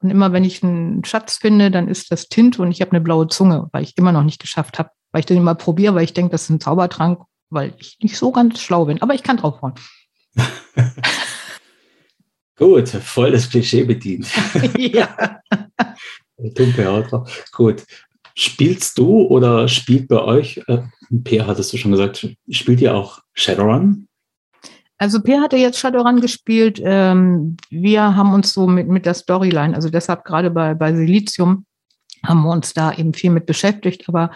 [0.00, 3.00] Und immer wenn ich einen Schatz finde, dann ist das Tinte und ich habe eine
[3.00, 6.04] blaue Zunge, weil ich immer noch nicht geschafft habe, weil ich den immer probiere, weil
[6.04, 9.02] ich denke, das ist ein Zaubertrank, weil ich nicht so ganz schlau bin.
[9.02, 9.74] Aber ich kann draufhauen.
[12.58, 14.28] Gut, voll das Klischee bedient.
[14.76, 15.40] ja.
[16.36, 17.28] Dumme Haut.
[17.52, 17.84] Gut.
[18.34, 20.82] Spielst du oder spielt bei euch, äh,
[21.24, 24.08] Peer hattest du schon gesagt, spielt ihr auch Shadowrun?
[24.98, 26.80] Also Peer hatte jetzt Shadowrun gespielt.
[26.82, 31.64] Ähm, wir haben uns so mit, mit der Storyline, also deshalb gerade bei, bei Silizium,
[32.24, 34.32] haben wir uns da eben viel mit beschäftigt, aber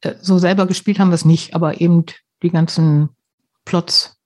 [0.00, 2.04] äh, so selber gespielt haben wir es nicht, aber eben
[2.42, 3.10] die ganzen
[3.64, 4.16] Plots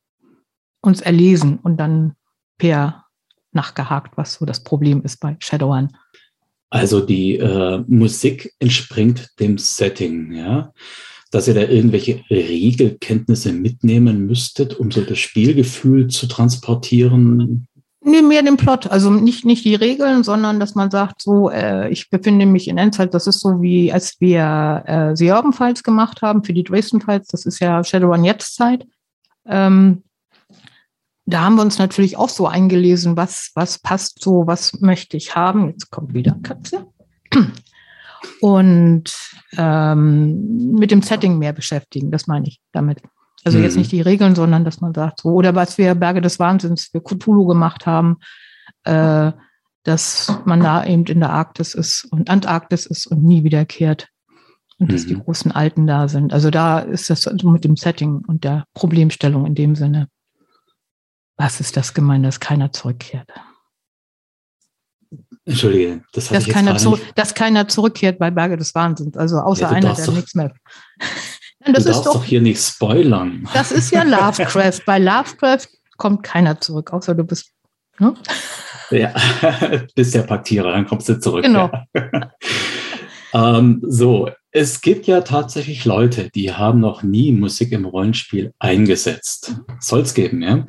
[0.81, 2.15] uns erlesen und dann
[2.59, 3.04] per
[3.55, 5.91] nachgehakt, was so das Problem ist bei Shadowrun.
[6.71, 10.73] Also die äh, Musik entspringt dem Setting, ja.
[11.31, 17.69] dass ihr da irgendwelche Regelkenntnisse mitnehmen müsstet, um so das Spielgefühl zu transportieren?
[18.07, 18.89] Nee, mehr den Plot.
[18.89, 22.77] Also nicht, nicht die Regeln, sondern dass man sagt, so, äh, ich befinde mich in
[22.77, 23.15] Endzeit.
[23.15, 27.29] Das ist so wie, als wir äh, Seorben-Files gemacht haben für die Dresden-Files.
[27.29, 28.87] Das ist ja Shadowrun-Jetzt-Zeit.
[29.47, 30.03] Ähm,
[31.27, 35.35] da haben wir uns natürlich auch so eingelesen, was, was passt so, was möchte ich
[35.35, 35.69] haben.
[35.69, 36.87] Jetzt kommt wieder Katze.
[38.41, 39.15] Und
[39.57, 43.03] ähm, mit dem Setting mehr beschäftigen, das meine ich damit.
[43.45, 43.65] Also mhm.
[43.65, 46.87] jetzt nicht die Regeln, sondern dass man sagt, so, oder was wir Berge des Wahnsinns
[46.87, 48.19] für Cthulhu gemacht haben,
[48.85, 49.33] äh,
[49.85, 54.09] dass man da eben in der Arktis ist und Antarktis ist und nie wiederkehrt.
[54.79, 55.21] Und dass die mhm.
[55.21, 56.33] großen Alten da sind.
[56.33, 60.09] Also da ist das mit dem Setting und der Problemstellung in dem Sinne.
[61.37, 63.29] Was ist das gemeint, dass keiner zurückkehrt?
[65.47, 69.69] Entschuldige, das dass, keiner zu, dass keiner zurückkehrt bei Berge des Wahnsinns, also außer ja,
[69.71, 70.55] einer, der doch, nichts mehr.
[71.61, 73.47] das du ist doch, doch hier nicht spoilern.
[73.53, 74.81] Das ist ja Lovecraft.
[74.87, 75.69] bei Lovecraft
[75.99, 77.51] kommt keiner zurück, außer du bist.
[77.99, 78.15] Ne?
[78.91, 79.15] Ja,
[79.95, 81.45] bist der Paktierer, dann kommst du zurück.
[81.45, 81.71] Genau.
[81.95, 83.59] Ja.
[83.59, 89.61] ähm, so, es gibt ja tatsächlich Leute, die haben noch nie Musik im Rollenspiel eingesetzt.
[89.79, 90.67] Soll es geben, ja.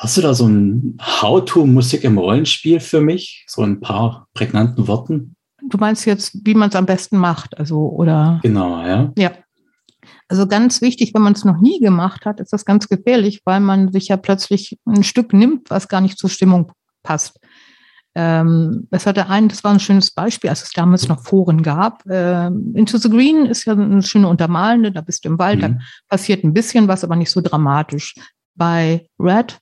[0.00, 3.44] Hast du da so ein How-to-Musik im Rollenspiel für mich?
[3.46, 5.36] So ein paar prägnanten Worten?
[5.68, 8.40] Du meinst jetzt, wie man es am besten macht, also oder?
[8.42, 9.12] Genau, ja.
[9.18, 9.32] Ja.
[10.26, 13.60] Also ganz wichtig, wenn man es noch nie gemacht hat, ist das ganz gefährlich, weil
[13.60, 17.38] man sich ja plötzlich ein Stück nimmt, was gar nicht zur Stimmung passt.
[18.14, 22.04] Ähm, es hatte einen, das war ein schönes Beispiel, als es damals noch Foren gab.
[22.08, 25.62] Ähm, Into the Green ist ja eine schöne Untermalende, da bist du im Wald, mhm.
[25.62, 28.14] da passiert ein bisschen was, aber nicht so dramatisch.
[28.54, 29.60] Bei Red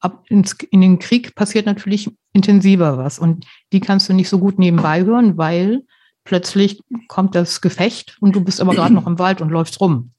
[0.00, 3.18] ab ins, in den Krieg passiert natürlich intensiver was.
[3.18, 5.82] Und die kannst du nicht so gut nebenbei hören, weil
[6.24, 10.12] plötzlich kommt das Gefecht und du bist aber gerade noch im Wald und läufst rum.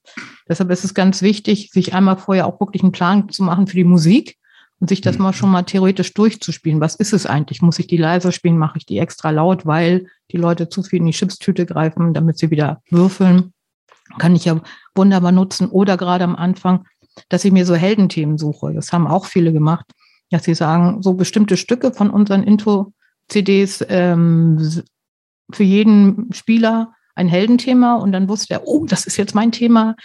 [0.48, 3.76] Deshalb ist es ganz wichtig, sich einmal vorher auch wirklich einen Plan zu machen für
[3.76, 4.38] die Musik
[4.80, 6.82] und sich das mal schon mal theoretisch durchzuspielen.
[6.82, 7.62] Was ist es eigentlich?
[7.62, 8.58] Muss ich die leiser spielen?
[8.58, 12.39] Mache ich die extra laut, weil die Leute zu viel in die Chipstüte greifen, damit
[12.39, 13.54] sie wieder würfeln?
[14.17, 14.60] Kann ich ja
[14.96, 15.70] wunderbar nutzen.
[15.70, 16.86] Oder gerade am Anfang
[17.30, 18.74] dass ich mir so Heldenthemen suche.
[18.74, 19.86] Das haben auch viele gemacht,
[20.30, 24.84] dass sie sagen, so bestimmte Stücke von unseren Intro-CDs ähm,
[25.52, 29.95] für jeden Spieler ein Heldenthema und dann wusste er, oh, das ist jetzt mein Thema.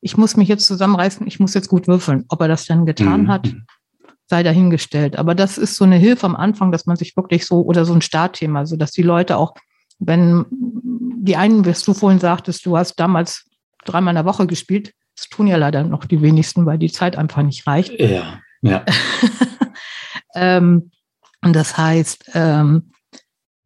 [0.00, 2.24] Ich muss mich jetzt zusammenreißen, ich muss jetzt gut würfeln.
[2.28, 3.28] Ob er das dann getan mhm.
[3.28, 3.54] hat,
[4.26, 5.16] sei dahingestellt.
[5.16, 7.92] Aber das ist so eine Hilfe am Anfang, dass man sich wirklich so, oder so
[7.92, 9.54] ein Startthema, so dass die Leute auch,
[9.98, 13.48] wenn die einen, was du vorhin sagtest, du hast damals
[13.84, 14.92] dreimal in der Woche gespielt,
[15.22, 17.98] das tun ja leider noch die wenigsten, weil die Zeit einfach nicht reicht.
[18.00, 18.84] Ja, ja.
[20.34, 20.90] ähm,
[21.44, 22.90] und das heißt, ähm,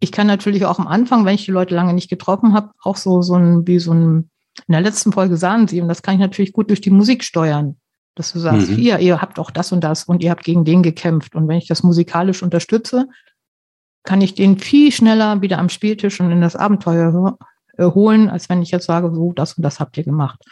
[0.00, 2.96] ich kann natürlich auch am Anfang, wenn ich die Leute lange nicht getroffen habe, auch
[2.96, 4.30] so, so ein, wie so ein,
[4.66, 7.24] in der letzten Folge sahen sie, und das kann ich natürlich gut durch die Musik
[7.24, 7.76] steuern.
[8.14, 8.76] Dass du sagst, mhm.
[8.76, 11.34] hier, ihr habt auch das und das und ihr habt gegen den gekämpft.
[11.34, 13.08] Und wenn ich das musikalisch unterstütze,
[14.04, 17.36] kann ich den viel schneller wieder am Spieltisch und in das Abenteuer
[17.76, 20.42] äh, holen, als wenn ich jetzt sage, so, das und das habt ihr gemacht.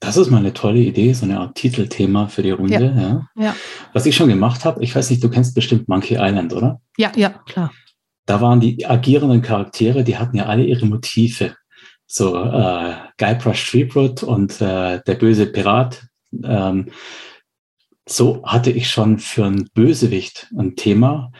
[0.00, 2.74] Das ist mal eine tolle Idee, so eine Art Titelthema für die Runde.
[2.74, 2.80] Ja.
[2.80, 3.28] ja.
[3.36, 3.56] ja.
[3.92, 6.80] Was ich schon gemacht habe, ich weiß nicht, du kennst bestimmt Monkey Island, oder?
[6.96, 7.72] Ja, ja, klar.
[8.26, 11.56] Da waren die agierenden Charaktere, die hatten ja alle ihre Motive.
[12.06, 16.06] So äh, Guybrush Threepwood und äh, der böse Pirat.
[16.44, 16.90] Ähm,
[18.08, 21.32] so hatte ich schon für einen Bösewicht ein Thema.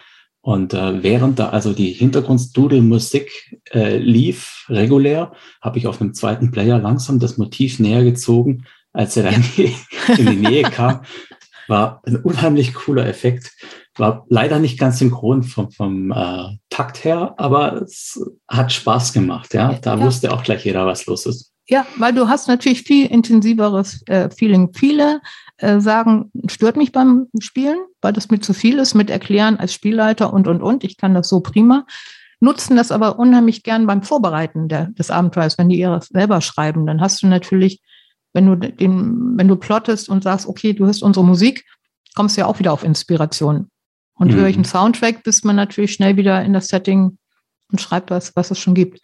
[0.49, 6.51] Und äh, während da also die Hintergrundstudio-Musik äh, lief, regulär, habe ich auf einem zweiten
[6.51, 9.45] Player langsam das Motiv näher gezogen, als er dann
[10.17, 11.03] in die Nähe kam.
[11.67, 13.53] War ein unheimlich cooler Effekt.
[13.99, 19.53] War leider nicht ganz synchron vom, vom äh, Takt her, aber es hat Spaß gemacht.
[19.53, 20.03] Ja, da ja.
[20.03, 21.53] wusste auch gleich jeder, was los ist.
[21.67, 24.73] Ja, weil du hast natürlich viel intensiveres äh, Feeling.
[24.73, 25.21] Viele
[25.59, 29.73] äh, sagen, stört mich beim Spielen, weil das mir zu viel ist mit Erklären als
[29.73, 30.85] Spielleiter und, und, und.
[30.85, 31.85] Ich kann das so prima.
[32.41, 36.87] Nutzen das aber unheimlich gern beim Vorbereiten der, des Abenteuers, wenn die ihre selber schreiben.
[36.87, 37.81] Dann hast du natürlich,
[38.33, 41.65] wenn du den, wenn du plottest und sagst, okay, du hörst unsere Musik,
[42.15, 43.69] kommst du ja auch wieder auf Inspiration.
[44.15, 44.37] Und mhm.
[44.37, 47.19] höre ich einen Soundtrack, bist man natürlich schnell wieder in das Setting
[47.71, 49.01] und schreibt was, was es schon gibt.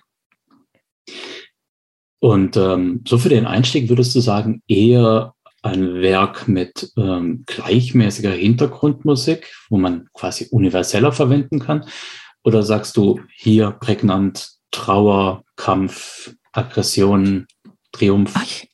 [2.20, 5.33] Und ähm, so für den Einstieg würdest du sagen, eher
[5.64, 11.86] ein Werk mit ähm, gleichmäßiger Hintergrundmusik, wo man quasi universeller verwenden kann?
[12.44, 17.46] Oder sagst du hier prägnant Trauer, Kampf, Aggression,
[17.92, 18.34] Triumph?
[18.42, 18.68] Ich,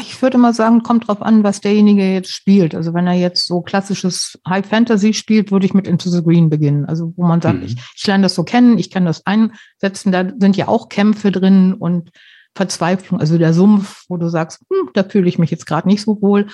[0.00, 2.74] ich würde mal sagen, kommt drauf an, was derjenige jetzt spielt.
[2.74, 6.50] Also wenn er jetzt so klassisches High Fantasy spielt, würde ich mit Into the Green
[6.50, 6.84] beginnen.
[6.84, 7.66] Also wo man sagt, mhm.
[7.66, 11.30] ich, ich lerne das so kennen, ich kann das einsetzen, da sind ja auch Kämpfe
[11.30, 12.10] drin und
[12.54, 16.02] Verzweiflung, also der Sumpf, wo du sagst, hm, da fühle ich mich jetzt gerade nicht
[16.02, 16.46] so wohl.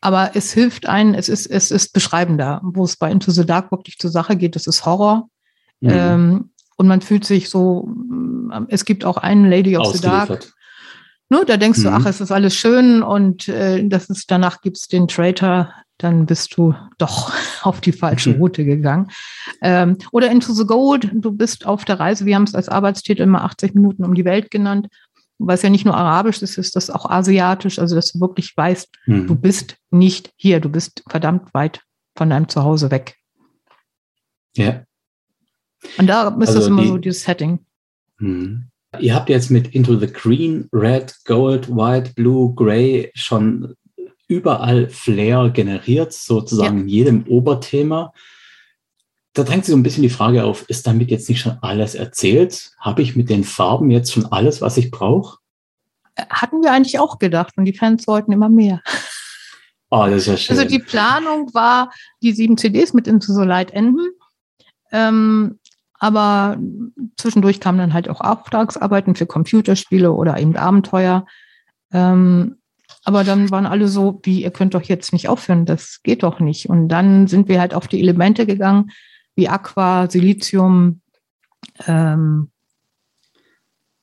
[0.00, 3.70] Aber es hilft einen, es ist, es ist beschreibender, wo es bei Into the Dark
[3.70, 5.28] wirklich zur Sache geht, das ist Horror.
[5.80, 5.90] Mhm.
[5.90, 10.52] Ähm, und man fühlt sich so, mm, es gibt auch einen Lady of the Dark.
[11.28, 11.84] Ne, da denkst mhm.
[11.84, 15.72] du, ach, es ist alles schön und äh, das ist, danach gibt es den Traitor,
[15.98, 18.36] dann bist du doch auf die falsche mhm.
[18.36, 19.08] Route gegangen.
[19.62, 23.22] Ähm, oder Into the Gold, du bist auf der Reise, wir haben es als Arbeitstitel
[23.22, 24.88] immer 80 Minuten um die Welt genannt,
[25.46, 28.56] weil es ja nicht nur arabisch ist, ist das auch asiatisch, also dass du wirklich
[28.56, 29.26] weißt, mhm.
[29.26, 31.80] du bist nicht hier, du bist verdammt weit
[32.16, 33.16] von deinem Zuhause weg.
[34.56, 34.84] Ja.
[35.98, 37.60] Und da ist also das immer die, so dieses Setting.
[38.18, 38.62] Mh.
[39.00, 43.74] Ihr habt jetzt mit Into the Green, Red, Gold, White, Blue, Gray schon
[44.28, 46.82] überall Flair generiert, sozusagen ja.
[46.82, 48.12] in jedem Oberthema.
[49.34, 51.94] Da drängt sich so ein bisschen die Frage auf, ist damit jetzt nicht schon alles
[51.94, 52.72] erzählt?
[52.78, 55.38] Habe ich mit den Farben jetzt schon alles, was ich brauche?
[56.28, 58.82] Hatten wir eigentlich auch gedacht und die Fans wollten immer mehr.
[59.88, 60.58] Oh, das ist ja schön.
[60.58, 61.90] Also die Planung war,
[62.22, 64.10] die sieben CDs mit Into the Light enden.
[64.90, 65.58] Ähm,
[65.98, 66.58] aber
[67.16, 71.26] zwischendurch kamen dann halt auch Auftragsarbeiten für Computerspiele oder eben Abenteuer.
[71.92, 72.56] Ähm,
[73.04, 76.40] aber dann waren alle so, wie ihr könnt doch jetzt nicht aufhören, das geht doch
[76.40, 76.68] nicht.
[76.68, 78.90] Und dann sind wir halt auf die Elemente gegangen,
[79.34, 81.00] wie Aqua, Silizium,
[81.86, 82.52] ähm,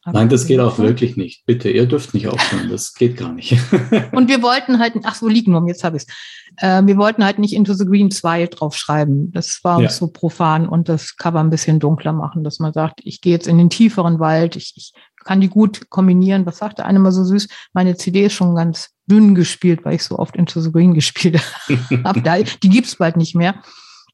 [0.05, 1.45] Nein, das geht auch wirklich nicht.
[1.45, 2.69] Bitte, ihr dürft nicht aufhören.
[2.69, 3.51] Das geht gar nicht.
[4.11, 6.09] und wir wollten halt, ach so, Lignum, jetzt habe ich es.
[6.57, 9.31] Äh, wir wollten halt nicht Into the Green 2 draufschreiben.
[9.31, 9.89] Das war uns ja.
[9.91, 13.47] so profan und das Cover ein bisschen dunkler machen, dass man sagt, ich gehe jetzt
[13.47, 14.93] in den tieferen Wald, ich, ich
[15.25, 16.45] kann die gut kombinieren.
[16.45, 17.47] Was sagte eine mal so süß?
[17.73, 21.41] Meine CD ist schon ganz dünn gespielt, weil ich so oft Into the Green gespielt
[22.03, 22.45] habe.
[22.63, 23.61] die gibt es bald nicht mehr.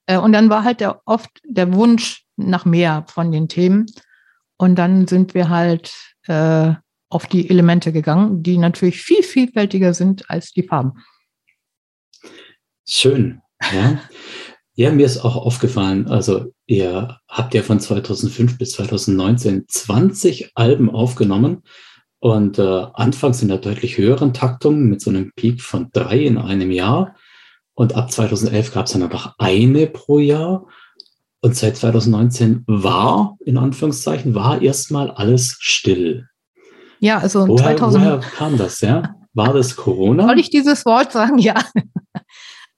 [0.06, 3.86] Äh, und dann war halt der, oft der Wunsch nach mehr von den Themen.
[4.58, 5.94] Und dann sind wir halt
[6.28, 6.74] äh,
[7.10, 10.94] auf die Elemente gegangen, die natürlich viel vielfältiger sind als die Farben.
[12.88, 13.42] Schön.
[13.74, 14.00] Ja.
[14.76, 20.90] ja, mir ist auch aufgefallen, also ihr habt ja von 2005 bis 2019 20 Alben
[20.90, 21.64] aufgenommen
[22.20, 26.38] und äh, anfangs in der deutlich höheren Taktung mit so einem Peak von drei in
[26.38, 27.16] einem Jahr.
[27.76, 30.66] Und ab 2011 gab es dann noch eine pro Jahr.
[31.42, 36.28] Und seit 2019 war, in Anführungszeichen, war erstmal alles still.
[37.00, 38.04] Ja, also woher, 2000.
[38.04, 39.16] Woher kam das, ja?
[39.34, 40.26] War das Corona?
[40.26, 41.38] Soll ich dieses Wort sagen?
[41.46, 41.56] Ja.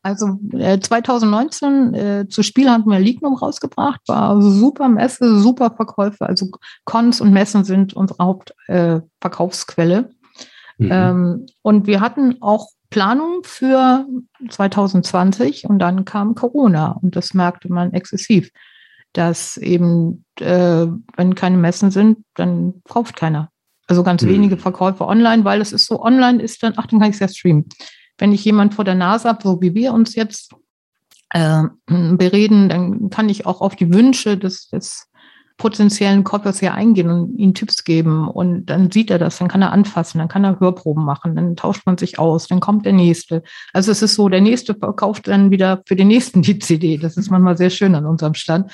[0.03, 6.25] Also äh, 2019 äh, zu Spiel hatten wir Lignum rausgebracht, war super Messe, super Verkäufe.
[6.25, 6.47] Also
[6.85, 10.11] Cons und Messen sind unsere Hauptverkaufsquelle.
[10.79, 10.89] Äh, mhm.
[10.91, 14.05] ähm, und wir hatten auch Planung für
[14.49, 18.51] 2020 und dann kam Corona und das merkte man exzessiv,
[19.13, 23.49] dass eben, äh, wenn keine Messen sind, dann kauft keiner.
[23.87, 24.29] Also ganz mhm.
[24.29, 27.19] wenige Verkäufe online, weil es ist so, online ist dann, ach, dann kann ich es
[27.19, 27.65] ja streamen.
[28.17, 30.53] Wenn ich jemand vor der Nase habe, so wie wir uns jetzt
[31.31, 35.09] äh, bereden, dann kann ich auch auf die Wünsche des, des
[35.57, 38.27] potenziellen Käufers hier eingehen und ihm Tipps geben.
[38.27, 41.55] Und dann sieht er das, dann kann er anfassen, dann kann er Hörproben machen, dann
[41.55, 43.43] tauscht man sich aus, dann kommt der Nächste.
[43.73, 46.97] Also es ist so, der Nächste verkauft dann wieder für den Nächsten die CD.
[46.97, 48.71] Das ist manchmal sehr schön an unserem Stand.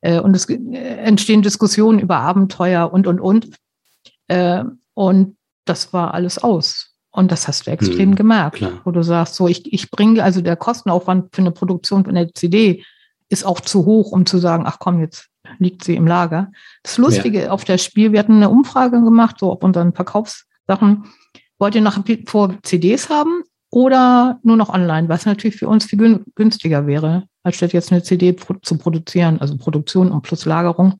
[0.00, 3.50] Äh, und es äh, entstehen Diskussionen über Abenteuer und, und, und.
[4.28, 4.64] Äh,
[4.94, 6.94] und das war alles aus.
[7.12, 8.80] Und das hast du extrem hm, gemerkt, klar.
[8.84, 12.32] wo du sagst, so ich, ich bringe, also der Kostenaufwand für eine Produktion von der
[12.32, 12.84] CD
[13.28, 16.52] ist auch zu hoch, um zu sagen, ach komm, jetzt liegt sie im Lager.
[16.82, 17.50] Das Lustige ja.
[17.50, 21.04] auf der Spiel, wir hatten eine Umfrage gemacht, so auf unseren Verkaufssachen.
[21.58, 25.08] Wollt ihr nach vor CDs haben oder nur noch online?
[25.08, 29.56] Was natürlich für uns viel günstiger wäre, als statt jetzt eine CD zu produzieren, also
[29.56, 30.94] Produktion und plus Lagerung.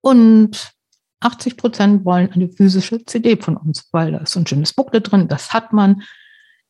[0.00, 0.74] Und
[1.20, 5.10] 80 Prozent wollen eine physische CD von uns, weil da ist so ein schönes Booklet
[5.10, 6.02] drin, das hat man.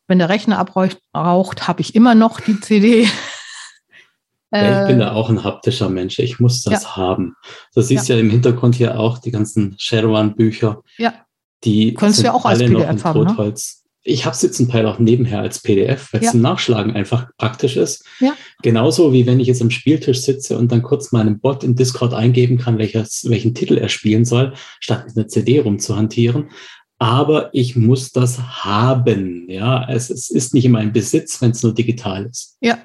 [0.07, 3.09] Wenn der Rechner abraucht, habe ich immer noch die CD.
[4.55, 6.19] Ja, ich bin äh, auch ein haptischer Mensch.
[6.19, 6.97] Ich muss das ja.
[6.97, 7.35] haben.
[7.75, 8.14] Du siehst ja.
[8.14, 8.21] ja.
[8.21, 10.83] im Hintergrund hier auch die ganzen Sherwan-Bücher.
[10.97, 11.14] Ja.
[11.64, 13.83] Die Kannst sind du ja auch als alle PDF noch in Totholz.
[13.85, 13.90] Ne?
[14.07, 17.31] Ich habe es jetzt ein Teil auch nebenher als PDF, weil es zum Nachschlagen einfach
[17.38, 18.05] praktisch ist.
[18.21, 18.35] Ja.
[18.63, 22.13] Genauso wie wenn ich jetzt am Spieltisch sitze und dann kurz meinem Bot in Discord
[22.13, 26.50] eingeben kann, welches, welchen Titel er spielen soll, statt mit einer CD rumzuhantieren
[26.98, 29.46] aber ich muss das haben.
[29.50, 32.57] Ja, es, es ist nicht in meinem Besitz, wenn es nur digital ist.
[32.61, 32.79] Ja,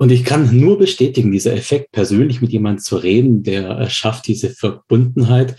[0.00, 4.48] und ich kann nur bestätigen, dieser Effekt, persönlich mit jemandem zu reden, der schafft diese
[4.48, 5.56] Verbundenheit.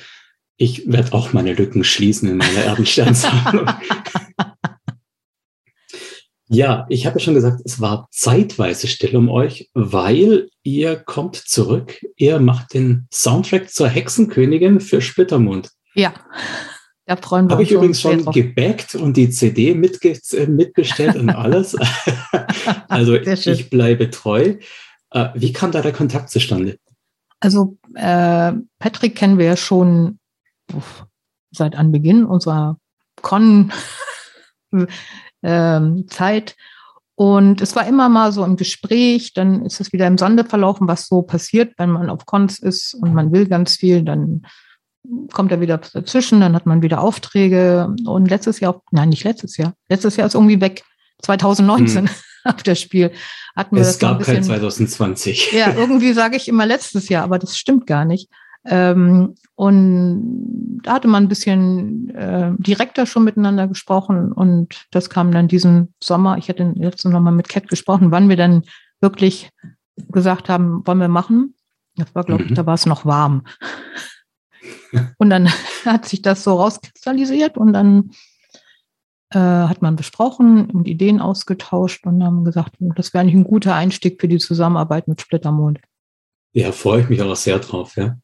[0.57, 3.67] Ich werde auch meine Lücken schließen in meiner Erdensternsammlung.
[6.47, 11.35] ja, ich habe ja schon gesagt, es war zeitweise still um euch, weil ihr kommt
[11.35, 12.03] zurück.
[12.15, 15.69] Ihr macht den Soundtrack zur Hexenkönigin für Splittermond.
[15.93, 16.15] Ja.
[17.11, 18.33] Da freuen wir Habe ich übrigens schon drauf.
[18.33, 21.75] gebackt und die CD mitge äh, mitbestellt und alles.
[22.87, 24.55] also ich bleibe treu.
[25.09, 26.77] Äh, wie kam da der Kontakt zustande?
[27.41, 30.19] Also äh, Patrick kennen wir ja schon
[30.73, 31.05] uff,
[31.51, 32.77] seit Anbeginn unserer
[33.21, 33.75] Con-Zeit.
[37.15, 40.87] Und es war immer mal so im Gespräch, dann ist es wieder im Sande verlaufen,
[40.87, 44.43] was so passiert, wenn man auf Cons ist und man will ganz viel, dann
[45.33, 47.93] kommt er wieder dazwischen, dann hat man wieder Aufträge.
[48.05, 50.83] Und letztes Jahr, nein, nicht letztes Jahr, letztes Jahr ist irgendwie weg.
[51.23, 52.15] 2019 hm.
[52.45, 53.11] auf das Spiel
[53.55, 55.51] hatten wir es das so ein gab kein bisschen- 2020.
[55.53, 58.29] ja, irgendwie sage ich immer letztes Jahr, aber das stimmt gar nicht.
[58.65, 65.31] Ähm, und da hatte man ein bisschen äh, direkter schon miteinander gesprochen und das kam
[65.31, 66.37] dann diesen Sommer.
[66.37, 68.63] Ich hatte letztens nochmal mit Cat gesprochen, wann wir dann
[68.99, 69.49] wirklich
[70.11, 71.55] gesagt haben, wollen wir machen.
[71.95, 72.55] Das war, glaube ich, Mhm.
[72.55, 73.43] da war es noch warm.
[75.17, 75.49] Und dann
[75.85, 78.11] hat sich das so rauskristallisiert und dann
[79.33, 83.75] äh, hat man besprochen und Ideen ausgetauscht und haben gesagt, das wäre eigentlich ein guter
[83.75, 85.79] Einstieg für die Zusammenarbeit mit Splittermond.
[86.53, 88.17] Ja, freue ich mich auch sehr drauf, ja.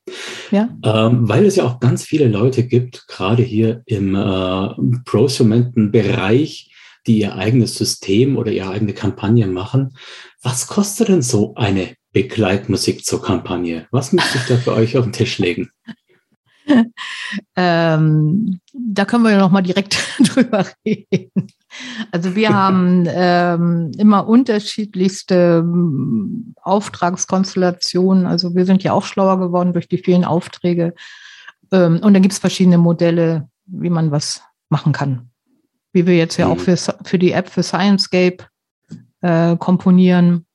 [0.52, 0.68] Ja.
[0.84, 4.70] Ähm, weil es ja auch ganz viele Leute gibt, gerade hier im äh,
[5.06, 6.74] Prosumentenbereich,
[7.08, 9.96] die ihr eigenes System oder ihre eigene Kampagne machen.
[10.42, 13.88] Was kostet denn so eine Begleitmusik zur Kampagne?
[13.92, 15.70] Was müsste ich da für euch auf den Tisch legen?
[17.58, 21.48] Ähm, da können wir ja noch mal direkt drüber reden.
[22.12, 28.26] Also wir haben ähm, immer unterschiedlichste ähm, Auftragskonstellationen.
[28.26, 30.94] Also wir sind ja auch schlauer geworden durch die vielen Aufträge.
[31.72, 35.30] Ähm, und dann gibt es verschiedene Modelle, wie man was machen kann.
[35.92, 36.78] Wie wir jetzt ja auch Mhm.
[36.78, 38.46] für, für die App für Sciencescape
[39.22, 40.46] äh, komponieren.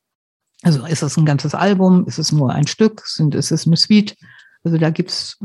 [0.63, 2.05] Also ist es ein ganzes Album?
[2.07, 3.03] Ist es nur ein Stück?
[3.05, 4.15] Sind, ist es eine Suite?
[4.63, 5.37] Also da gibt es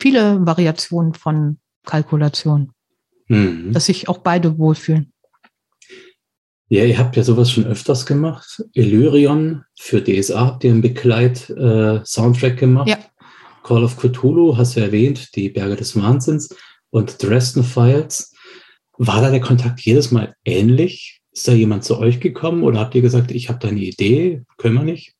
[0.00, 2.72] viele Variationen von Kalkulation,
[3.28, 3.72] Mhm.
[3.72, 5.12] dass sich auch beide wohlfühlen.
[6.68, 8.62] Ja, ihr habt ja sowas schon öfters gemacht.
[8.72, 12.88] Illyrion für DSA habt ihr einen Begleit-Soundtrack gemacht.
[12.88, 12.98] Ja.
[13.62, 16.48] Call of Cthulhu hast du erwähnt, die Berge des Wahnsinns
[16.90, 18.32] und Dresden Files.
[18.98, 21.20] War da der Kontakt jedes Mal ähnlich?
[21.30, 24.42] Ist da jemand zu euch gekommen oder habt ihr gesagt, ich habe da eine Idee,
[24.56, 25.15] können wir nicht?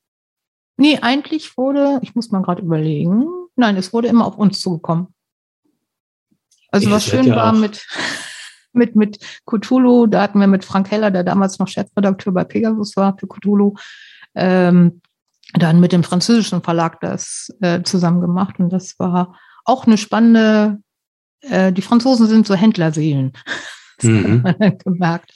[0.77, 3.25] Nee, eigentlich wurde, ich muss mal gerade überlegen,
[3.57, 5.09] nein, es wurde immer auf uns zugekommen.
[6.71, 7.87] Also was schön ja war auch- mit,
[8.73, 12.97] mit, mit Cthulhu, da hatten wir mit Frank Heller, der damals noch Chefredakteur bei Pegasus
[12.97, 13.75] war für Cthulhu,
[14.35, 15.01] ähm,
[15.55, 20.79] dann mit dem französischen Verlag das äh, zusammen gemacht und das war auch eine spannende,
[21.41, 23.33] äh, die Franzosen sind so Händlerseelen.
[23.99, 24.43] Das Mhm.
[24.45, 25.33] hat man dann gemerkt.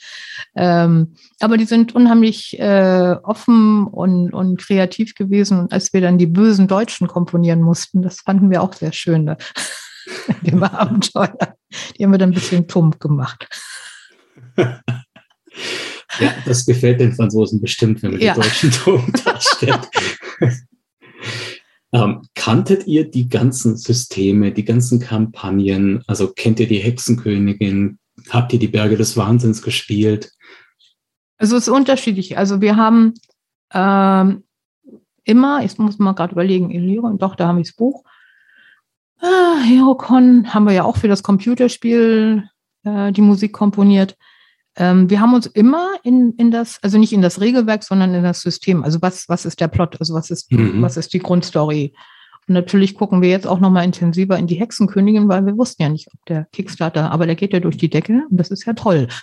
[0.55, 5.59] Ähm, aber die sind unheimlich äh, offen und, und kreativ gewesen.
[5.59, 9.23] Und als wir dann die bösen Deutschen komponieren mussten, das fanden wir auch sehr schön,
[9.23, 9.37] ne?
[10.41, 11.55] dem Abenteuer.
[11.97, 13.47] Die haben wir dann ein bisschen tump gemacht.
[14.57, 18.33] Ja, das gefällt den Franzosen bestimmt, wenn man Ja.
[18.33, 19.87] die deutschen Ton darstellt.
[21.93, 26.03] ähm, kanntet ihr die ganzen Systeme, die ganzen Kampagnen?
[26.07, 27.97] Also kennt ihr die Hexenkönigin?
[28.29, 30.31] Habt ihr die Berge des Wahnsinns gespielt?
[31.37, 32.37] Also es ist unterschiedlich.
[32.37, 33.13] Also wir haben
[33.73, 34.43] ähm,
[35.23, 38.03] immer, ich muss mal gerade überlegen, Illyrium, doch, da haben wir das Buch.
[39.19, 42.49] Ah, Herocon haben wir ja auch für das Computerspiel
[42.83, 44.17] äh, die Musik komponiert.
[44.75, 48.23] Ähm, wir haben uns immer in, in das, also nicht in das Regelwerk, sondern in
[48.23, 48.83] das System.
[48.83, 49.97] Also was, was ist der Plot?
[49.99, 50.81] Also was ist, Mhm.
[50.81, 51.93] was ist die Grundstory?
[52.47, 55.89] Und natürlich gucken wir jetzt auch nochmal intensiver in die Hexenkönigin, weil wir wussten ja
[55.89, 58.73] nicht, ob der Kickstarter, aber der geht ja durch die Decke und das ist ja
[58.73, 59.07] toll.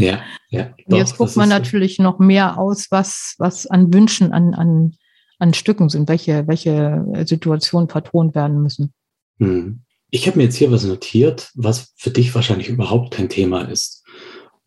[0.00, 0.74] Ja, ja.
[0.86, 4.54] Und jetzt doch, guckt man ist- natürlich noch mehr aus, was, was an Wünschen, an,
[4.54, 4.94] an,
[5.40, 8.94] an Stücken sind, welche, welche Situationen vertont werden müssen.
[9.40, 9.80] Hm.
[10.10, 14.04] Ich habe mir jetzt hier was notiert, was für dich wahrscheinlich überhaupt kein Thema ist.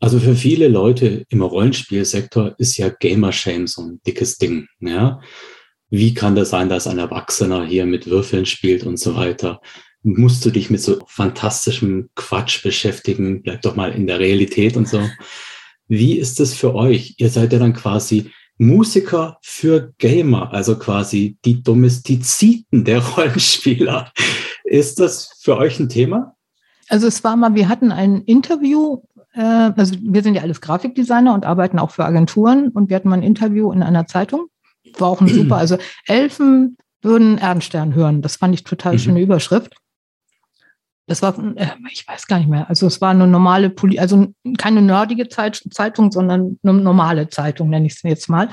[0.02, 4.68] Also für viele Leute im Rollenspielsektor ist ja Gamer-Shame so ein dickes Ding.
[4.82, 5.22] Ja?
[5.92, 9.60] Wie kann das sein, dass ein Erwachsener hier mit Würfeln spielt und so weiter?
[10.04, 13.44] Musst du dich mit so fantastischem Quatsch beschäftigen?
[13.44, 15.02] Bleib doch mal in der Realität und so.
[15.90, 17.16] Wie ist es für euch?
[17.18, 24.14] Ihr seid ja dann quasi Musiker für Gamer, also quasi die Domestiziten der Rollenspieler.
[24.64, 26.36] Ist das für euch ein Thema?
[26.88, 29.02] Also es war mal, wir hatten ein Interview,
[29.34, 33.10] äh, also wir sind ja alles Grafikdesigner und arbeiten auch für Agenturen und wir hatten
[33.10, 34.48] mal ein Interview in einer Zeitung.
[35.00, 35.78] War auch ein super, also
[36.08, 38.22] Elfen würden Erdenstern hören.
[38.22, 39.00] Das fand ich total Mhm.
[39.00, 39.76] schöne Überschrift.
[41.08, 42.70] Das war, äh, ich weiß gar nicht mehr.
[42.70, 44.28] Also es war eine normale, Poli also
[44.58, 48.50] keine nerdige Zeit, Zeitung, sondern eine normale Zeitung, nenne ich es jetzt mal.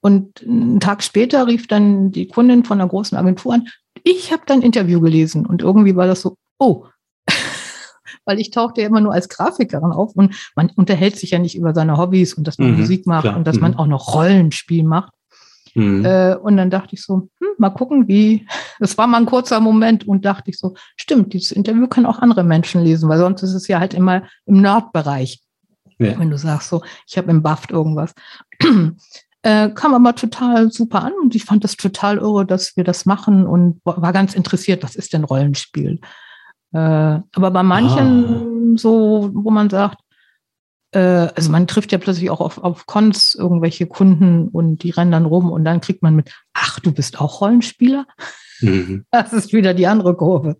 [0.00, 3.68] Und einen Tag später rief dann die Kundin von einer großen Agentur an.
[4.04, 6.86] Ich habe dann ein Interview gelesen und irgendwie war das so, oh,
[8.24, 11.56] weil ich tauchte ja immer nur als Grafikerin auf und man unterhält sich ja nicht
[11.56, 13.36] über seine Hobbys und dass man mhm, Musik macht klar.
[13.36, 13.62] und dass mhm.
[13.62, 15.12] man auch noch Rollenspiel macht.
[15.74, 16.04] Mhm.
[16.04, 18.46] Äh, und dann dachte ich so, hm, mal gucken, wie.
[18.80, 22.20] Das war mal ein kurzer Moment und dachte ich so, stimmt, dieses Interview können auch
[22.20, 25.42] andere Menschen lesen, weil sonst ist es ja halt immer im Nordbereich.
[25.98, 26.18] Ja.
[26.18, 28.14] Wenn du sagst so, ich habe im Buft irgendwas.
[29.42, 33.06] Äh, kam aber total super an und ich fand das total irre, dass wir das
[33.06, 35.98] machen und war ganz interessiert, was ist denn Rollenspiel?
[36.72, 38.78] Äh, aber bei manchen ah.
[38.78, 39.96] so, wo man sagt,
[40.98, 45.26] also man trifft ja plötzlich auch auf, auf Cons irgendwelche Kunden und die rennen dann
[45.26, 48.06] rum und dann kriegt man mit, ach, du bist auch Rollenspieler?
[48.60, 49.04] Mhm.
[49.10, 50.56] Das ist wieder die andere Kurve.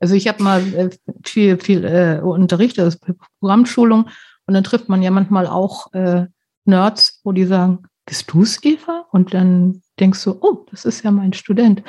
[0.00, 0.90] Also ich habe mal äh,
[1.24, 2.98] viel, viel äh, unterrichtet, also
[3.40, 4.08] Programmschulung,
[4.46, 6.26] und dann trifft man ja manchmal auch äh,
[6.64, 9.06] Nerds, wo die sagen, bist du es, Eva?
[9.10, 11.82] Und dann denkst du, oh, das ist ja mein Student.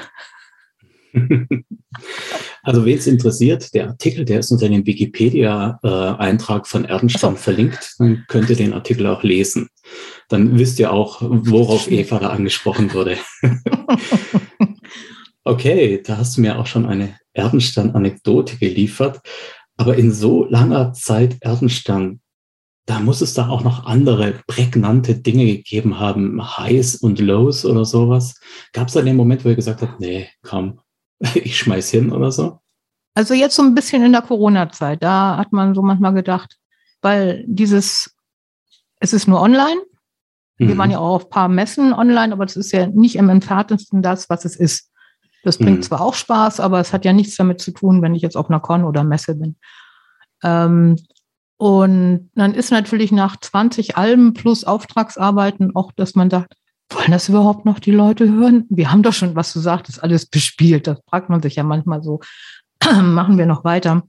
[2.66, 7.94] Also wen es interessiert, der Artikel, der ist unter dem Wikipedia-Eintrag von Erdenstamm verlinkt.
[8.00, 9.70] Dann könnt ihr den Artikel auch lesen.
[10.30, 13.18] Dann wisst ihr auch, worauf Eva da angesprochen wurde.
[15.44, 19.22] okay, da hast du mir auch schon eine Erdenstern-Anekdote geliefert.
[19.78, 22.20] Aber in so langer Zeit Erdenstern,
[22.88, 27.86] da muss es da auch noch andere prägnante Dinge gegeben haben, Highs und Lows oder
[27.86, 28.40] sowas.
[28.74, 30.80] Gab es da den Moment, wo ihr gesagt habt, nee, komm,
[31.36, 32.60] ich schmeiß hin oder so?
[33.14, 36.58] Also jetzt so ein bisschen in der Corona-Zeit, da hat man so manchmal gedacht,
[37.02, 38.14] weil dieses,
[39.00, 39.82] es ist nur online.
[40.58, 40.68] Mhm.
[40.68, 43.30] Wir waren ja auch auf ein paar Messen online, aber das ist ja nicht im
[43.30, 44.92] entferntesten das, was es ist.
[45.44, 45.84] Das bringt mhm.
[45.84, 48.50] zwar auch Spaß, aber es hat ja nichts damit zu tun, wenn ich jetzt auf
[48.50, 49.56] einer Con oder Messe bin.
[50.44, 50.98] Ähm,
[51.58, 56.56] und dann ist natürlich nach 20 Alben plus Auftragsarbeiten auch, dass man sagt,
[56.90, 58.66] wollen das überhaupt noch die Leute hören?
[58.70, 60.88] Wir haben doch schon, was du sagtest, alles bespielt.
[60.88, 62.20] Das fragt man sich ja manchmal so,
[63.02, 64.04] machen wir noch weiter.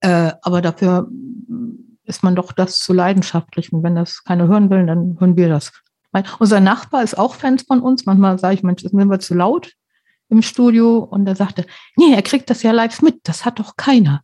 [0.00, 1.08] Äh, aber dafür
[2.04, 3.72] ist man doch das zu leidenschaftlich.
[3.72, 5.72] Und wenn das keiner hören will, dann hören wir das.
[6.10, 8.06] Weil unser Nachbar ist auch Fans von uns.
[8.06, 9.74] Manchmal sage ich, Mensch, sind wir zu laut
[10.30, 10.98] im Studio?
[10.98, 11.66] Und er sagte,
[11.96, 13.20] nee, er kriegt das ja live mit.
[13.24, 14.22] Das hat doch keiner.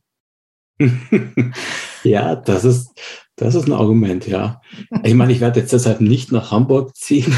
[2.03, 2.91] ja, das ist,
[3.37, 4.61] das ist ein Argument, ja.
[5.03, 7.33] Ich meine, ich werde jetzt deshalb nicht nach Hamburg ziehen,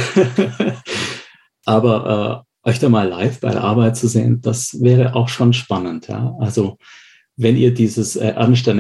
[1.65, 5.53] aber äh, euch da mal live bei der Arbeit zu sehen, das wäre auch schon
[5.53, 6.35] spannend, ja.
[6.41, 6.79] Also,
[7.37, 8.35] wenn ihr dieses äh,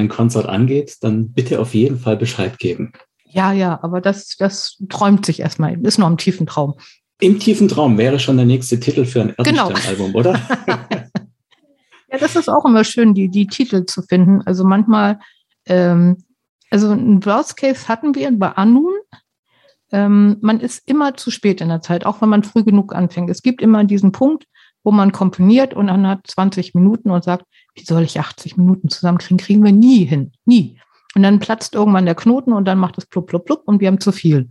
[0.08, 2.92] Konzert angeht, dann bitte auf jeden Fall Bescheid geben.
[3.24, 6.74] Ja, ja, aber das, das träumt sich erstmal, ist noch im tiefen Traum.
[7.20, 10.18] Im tiefen Traum wäre schon der nächste Titel für ein Erdenstern-Album, genau.
[10.18, 10.40] oder?
[12.08, 14.42] Ja, das ist auch immer schön, die, die Titel zu finden.
[14.42, 15.18] Also manchmal,
[15.66, 16.18] ähm,
[16.70, 18.94] also ein Worst Case hatten wir bei Anun.
[19.92, 23.30] Ähm, man ist immer zu spät in der Zeit, auch wenn man früh genug anfängt.
[23.30, 24.46] Es gibt immer diesen Punkt,
[24.82, 27.44] wo man komponiert und dann hat 20 Minuten und sagt,
[27.74, 29.38] wie soll ich 80 Minuten zusammenkriegen?
[29.38, 30.78] Kriegen wir nie hin, nie.
[31.14, 33.88] Und dann platzt irgendwann der Knoten und dann macht es plupp, plupp, plupp und wir
[33.88, 34.50] haben zu viel.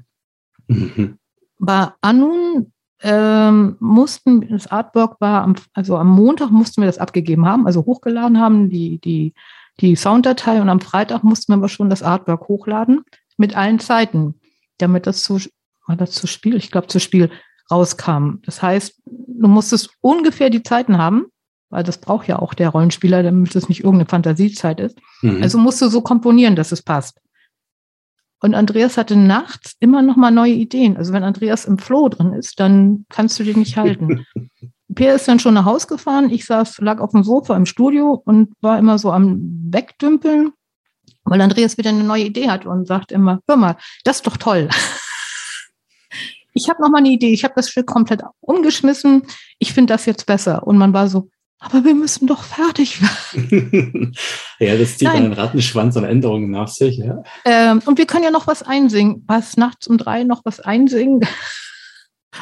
[0.68, 1.18] Mhm.
[1.60, 7.46] Bei Anun ähm, mussten, das Artwork war, am, also am Montag mussten wir das abgegeben
[7.46, 9.34] haben, also hochgeladen haben, die, die,
[9.82, 13.04] die Sounddatei und am Freitag mussten wir aber schon das Artwork hochladen
[13.38, 14.40] mit allen Zeiten,
[14.78, 15.40] damit das zu,
[15.86, 17.30] war das zu Spiel, ich glaube zu Spiel
[17.70, 18.38] rauskam.
[18.44, 21.26] Das heißt, du musstest ungefähr die Zeiten haben,
[21.70, 24.98] weil das braucht ja auch der Rollenspieler, damit es nicht irgendeine Fantasiezeit ist.
[25.22, 25.42] Mhm.
[25.44, 27.20] Also musst du so komponieren, dass es passt.
[28.40, 30.98] Und Andreas hatte nachts immer noch mal neue Ideen.
[30.98, 34.26] Also wenn Andreas im Flow drin ist, dann kannst du den nicht halten.
[34.96, 36.30] Peer ist dann schon nach Hause gefahren.
[36.30, 39.40] Ich saß, lag auf dem Sofa im Studio und war immer so am
[39.70, 40.54] Wegdümpeln,
[41.24, 44.38] weil Andreas wieder eine neue Idee hat und sagt immer, hör mal, das ist doch
[44.38, 44.70] toll.
[46.58, 47.34] Ich habe noch mal eine Idee.
[47.34, 49.24] Ich habe das Stück komplett umgeschmissen.
[49.60, 50.66] Ich finde das jetzt besser.
[50.66, 51.30] Und man war so,
[51.60, 54.16] aber wir müssen doch fertig werden.
[54.60, 56.98] ja, das zieht einen Rattenschwanz an Änderungen nach sich.
[56.98, 57.24] Ja.
[57.44, 59.26] Ähm, und wir können ja noch was einsingen.
[59.28, 61.22] Was nachts um drei noch was einsingen?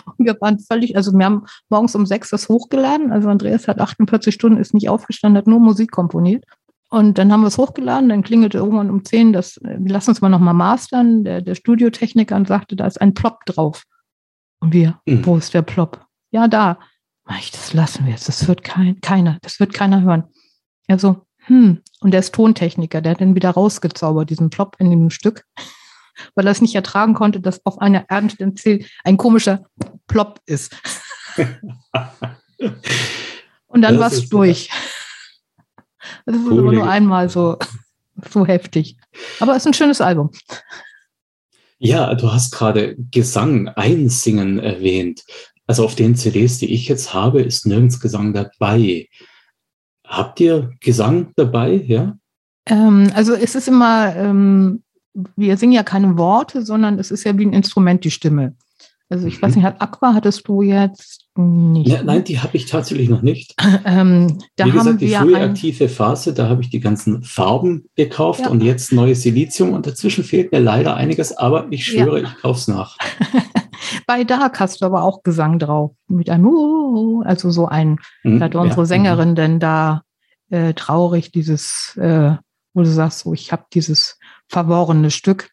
[0.05, 3.11] Und wir waren völlig, also wir haben morgens um sechs das hochgeladen.
[3.11, 6.45] Also Andreas hat 48 Stunden, ist nicht aufgestanden, hat nur Musik komponiert.
[6.89, 10.21] Und dann haben wir es hochgeladen, dann klingelte irgendwann um zehn, das, wir lassen uns
[10.21, 11.23] mal nochmal mastern.
[11.23, 13.83] Der, der Studiotechniker und sagte, da ist ein Plop drauf.
[14.59, 15.25] Und wir, mhm.
[15.25, 16.05] wo ist der Plop?
[16.31, 16.77] Ja, da
[17.39, 20.25] ich, das lassen wir jetzt, das wird kein, keiner, das wird keiner hören.
[20.87, 25.09] Also, hm, und der ist Tontechniker, der hat dann wieder rausgezaubert, diesen Plop in dem
[25.09, 25.45] Stück,
[26.36, 29.66] weil er es nicht ertragen konnte, dass auf einer Ernstenzähl ein komischer
[30.07, 30.76] Plop ist.
[33.68, 34.70] und dann war es durch.
[36.26, 37.57] Das ist aber nur einmal so,
[38.30, 38.97] so heftig.
[39.39, 40.32] Aber es ist ein schönes Album.
[41.80, 45.24] Ja, du hast gerade Gesang, Einsingen erwähnt.
[45.68, 49.07] Also auf den CDs, die ich jetzt habe, ist nirgends Gesang dabei.
[50.05, 52.18] Habt ihr Gesang dabei, ja?
[52.68, 54.82] Ähm, also es ist immer, ähm,
[55.14, 58.55] wir singen ja keine Worte, sondern es ist ja wie ein Instrument, die Stimme.
[59.09, 59.41] Also ich mhm.
[59.43, 61.88] weiß nicht, hat Aqua hattest du jetzt nicht?
[61.88, 63.55] Ja, nein, die habe ich tatsächlich noch nicht.
[63.86, 68.41] Ähm, da Wie gesagt, die frühe aktive Phase, da habe ich die ganzen Farben gekauft
[68.41, 68.49] ja.
[68.49, 72.28] und jetzt neues Silizium und dazwischen fehlt mir leider einiges, aber ich schwöre, ja.
[72.28, 72.97] ich kaufe es nach.
[74.07, 75.91] Bei Dark hast du aber auch Gesang drauf.
[76.07, 78.86] Mit einem, uh, also so ein, mhm, da hat unsere ja.
[78.86, 79.36] Sängerin mhm.
[79.36, 80.03] denn da
[80.49, 82.36] äh, traurig dieses, äh,
[82.74, 84.18] wo du sagst, so, ich habe dieses
[84.49, 85.49] verworrene Stück.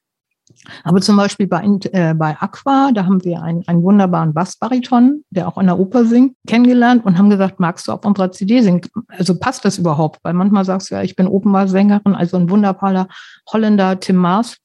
[0.85, 5.49] Aber zum Beispiel bei, äh, bei Aqua, da haben wir einen, einen wunderbaren Bassbariton, der
[5.49, 8.83] auch in der Oper singt, kennengelernt und haben gesagt, magst du auf unserer CD singen?
[9.09, 10.21] Also passt das überhaupt?
[10.23, 13.09] Weil manchmal sagst du ja, ich bin Opernballsängerin, also ein wunderbarer
[13.53, 14.59] Holländer, Tim Maas.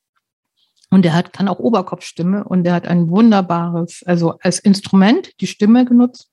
[0.91, 5.47] Und der hat, kann auch Oberkopfstimme und der hat ein wunderbares, also als Instrument die
[5.47, 6.31] Stimme genutzt,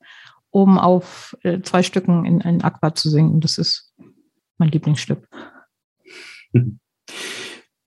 [0.51, 3.40] um auf äh, zwei Stücken in, in Aqua zu singen.
[3.40, 3.95] Das ist
[4.59, 5.26] mein Lieblingsstück.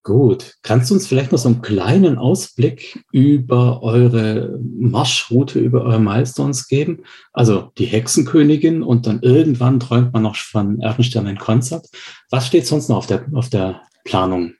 [0.05, 0.53] Gut.
[0.61, 6.67] Kannst du uns vielleicht noch so einen kleinen Ausblick über eure Marschroute, über eure Milestones
[6.67, 6.99] geben?
[7.33, 11.87] Also die Hexenkönigin und dann irgendwann träumt man noch von Erdenstern ein Konzert.
[12.29, 14.53] Was steht sonst noch auf der, auf der Planung?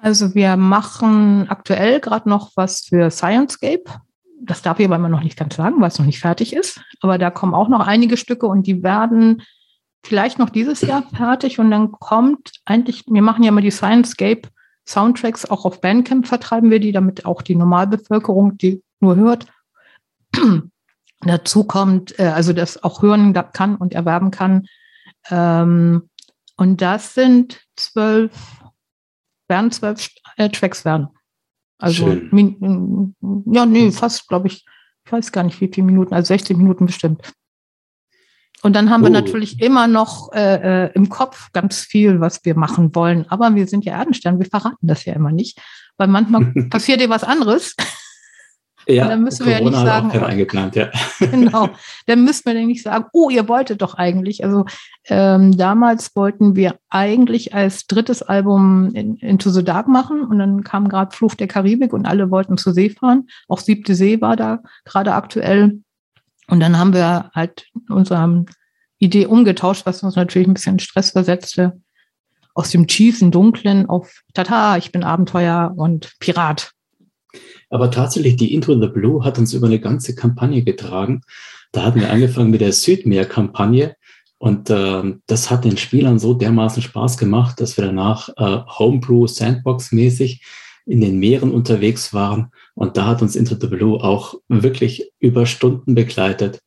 [0.00, 3.82] Also wir machen aktuell gerade noch was für Sciencescape.
[4.40, 6.80] Das darf ich aber immer noch nicht ganz sagen, weil es noch nicht fertig ist.
[7.00, 9.42] Aber da kommen auch noch einige Stücke und die werden
[10.04, 14.42] vielleicht noch dieses Jahr fertig und dann kommt eigentlich, wir machen ja immer die Sciencescape
[14.88, 19.46] Soundtracks auch auf Bandcamp vertreiben wir die, damit auch die Normalbevölkerung die nur hört.
[21.20, 24.66] Dazu kommt, äh, also das auch hören kann und erwerben kann.
[25.30, 26.08] Ähm,
[26.56, 28.32] und das sind zwölf,
[29.48, 31.08] werden zwölf äh, Tracks werden.
[31.78, 34.64] Also, ja, nee, fast, glaube ich,
[35.04, 37.32] ich weiß gar nicht, wie viele Minuten, also 60 Minuten bestimmt.
[38.62, 39.06] Und dann haben oh.
[39.06, 43.26] wir natürlich immer noch äh, äh, im Kopf ganz viel, was wir machen wollen.
[43.28, 45.60] Aber wir sind ja Erdenstern, wir verraten das ja immer nicht,
[45.96, 47.74] weil manchmal passiert dir was anderes.
[48.90, 50.12] Ja, dann müssen Corona wir ja nicht sagen.
[50.14, 50.88] Hat auch eingeplant, ja.
[51.20, 51.68] genau.
[52.06, 54.42] Dann müssen wir ja nicht sagen, oh, ihr wolltet doch eigentlich.
[54.44, 54.64] Also
[55.04, 60.64] ähm, damals wollten wir eigentlich als drittes Album in, Into the Dark machen und dann
[60.64, 63.28] kam gerade Fluch der Karibik und alle wollten zur See fahren.
[63.46, 65.82] Auch Siebte See war da gerade aktuell.
[66.48, 68.44] Und dann haben wir halt unsere
[68.98, 71.80] Idee umgetauscht, was uns natürlich ein bisschen Stress versetzte.
[72.54, 76.72] Aus dem tiefen Dunklen auf Tata, ich bin Abenteuer und Pirat.
[77.70, 81.20] Aber tatsächlich, die Into the Blue hat uns über eine ganze Kampagne getragen.
[81.70, 83.94] Da hatten wir angefangen mit der Südmeer-Kampagne.
[84.38, 89.26] Und äh, das hat den Spielern so dermaßen Spaß gemacht, dass wir danach äh, Homebrew
[89.26, 90.42] Sandbox-mäßig
[90.88, 92.50] in den Meeren unterwegs waren.
[92.74, 96.62] Und da hat uns Into the Blue auch wirklich über Stunden begleitet.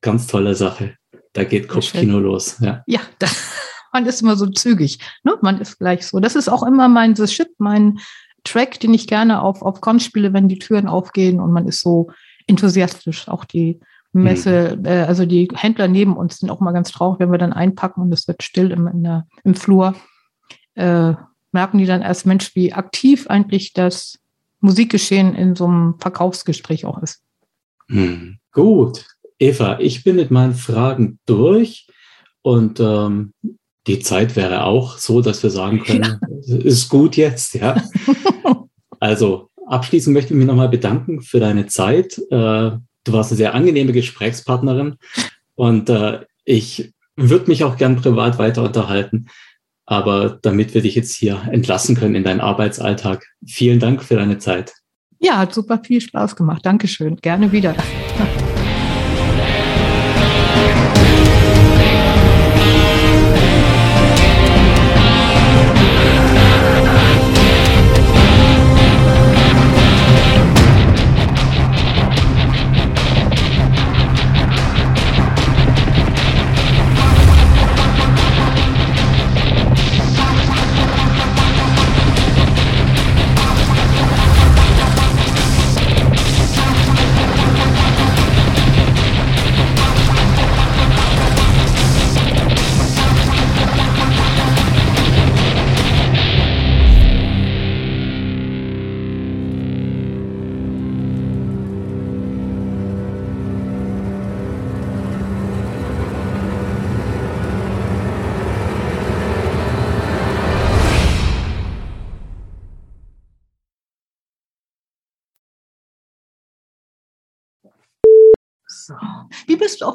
[0.00, 0.94] Ganz tolle Sache.
[1.32, 2.58] Da geht Kopfkino los.
[2.60, 3.00] Ja, ja
[3.92, 5.00] man ist immer so zügig.
[5.24, 5.36] Ne?
[5.42, 6.20] Man ist gleich so.
[6.20, 7.98] Das ist auch immer mein The Ship, mein
[8.44, 11.80] Track, den ich gerne auf, auf Con spiele, wenn die Türen aufgehen und man ist
[11.80, 12.10] so
[12.46, 13.28] enthusiastisch.
[13.28, 13.80] Auch die
[14.12, 14.84] Messe, mhm.
[14.86, 18.00] äh, also die Händler neben uns sind auch mal ganz traurig, wenn wir dann einpacken
[18.00, 19.94] und es wird still im, der, im Flur.
[20.74, 21.14] Äh,
[21.52, 24.18] merken die dann erst, Mensch, wie aktiv eigentlich das
[24.60, 27.22] Musikgeschehen in so einem Verkaufsgespräch auch ist.
[27.88, 29.06] Hm, gut.
[29.38, 31.86] Eva, ich bin mit meinen Fragen durch
[32.42, 33.32] und ähm,
[33.86, 36.56] die Zeit wäre auch so, dass wir sagen können, ja.
[36.56, 37.82] ist gut jetzt, ja.
[39.00, 42.18] also abschließend möchte ich mich nochmal bedanken für deine Zeit.
[42.30, 42.72] Äh,
[43.04, 44.96] du warst eine sehr angenehme Gesprächspartnerin
[45.54, 49.26] und äh, ich würde mich auch gern privat weiter unterhalten.
[49.90, 54.38] Aber damit wir dich jetzt hier entlassen können in deinen Arbeitsalltag, vielen Dank für deine
[54.38, 54.72] Zeit.
[55.18, 56.64] Ja, hat super viel Spaß gemacht.
[56.64, 57.16] Dankeschön.
[57.16, 57.74] Gerne wieder.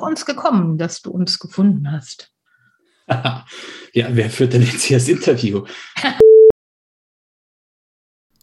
[0.06, 2.32] Uns gekommen, dass du uns gefunden hast?
[3.08, 3.46] ja,
[3.94, 5.66] wer führt denn jetzt hier das Interview?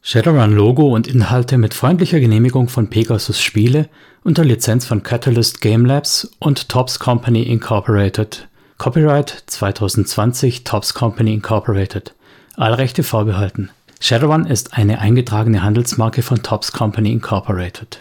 [0.05, 3.89] Shadowrun Logo und Inhalte mit freundlicher Genehmigung von Pegasus Spiele
[4.25, 8.49] unter Lizenz von Catalyst Game Labs und Tops Company Incorporated.
[8.79, 12.15] Copyright 2020 Tops Company Incorporated.
[12.57, 13.71] Alle Rechte vorbehalten.
[14.01, 18.01] Shadowrun ist eine eingetragene Handelsmarke von Tops Company Incorporated.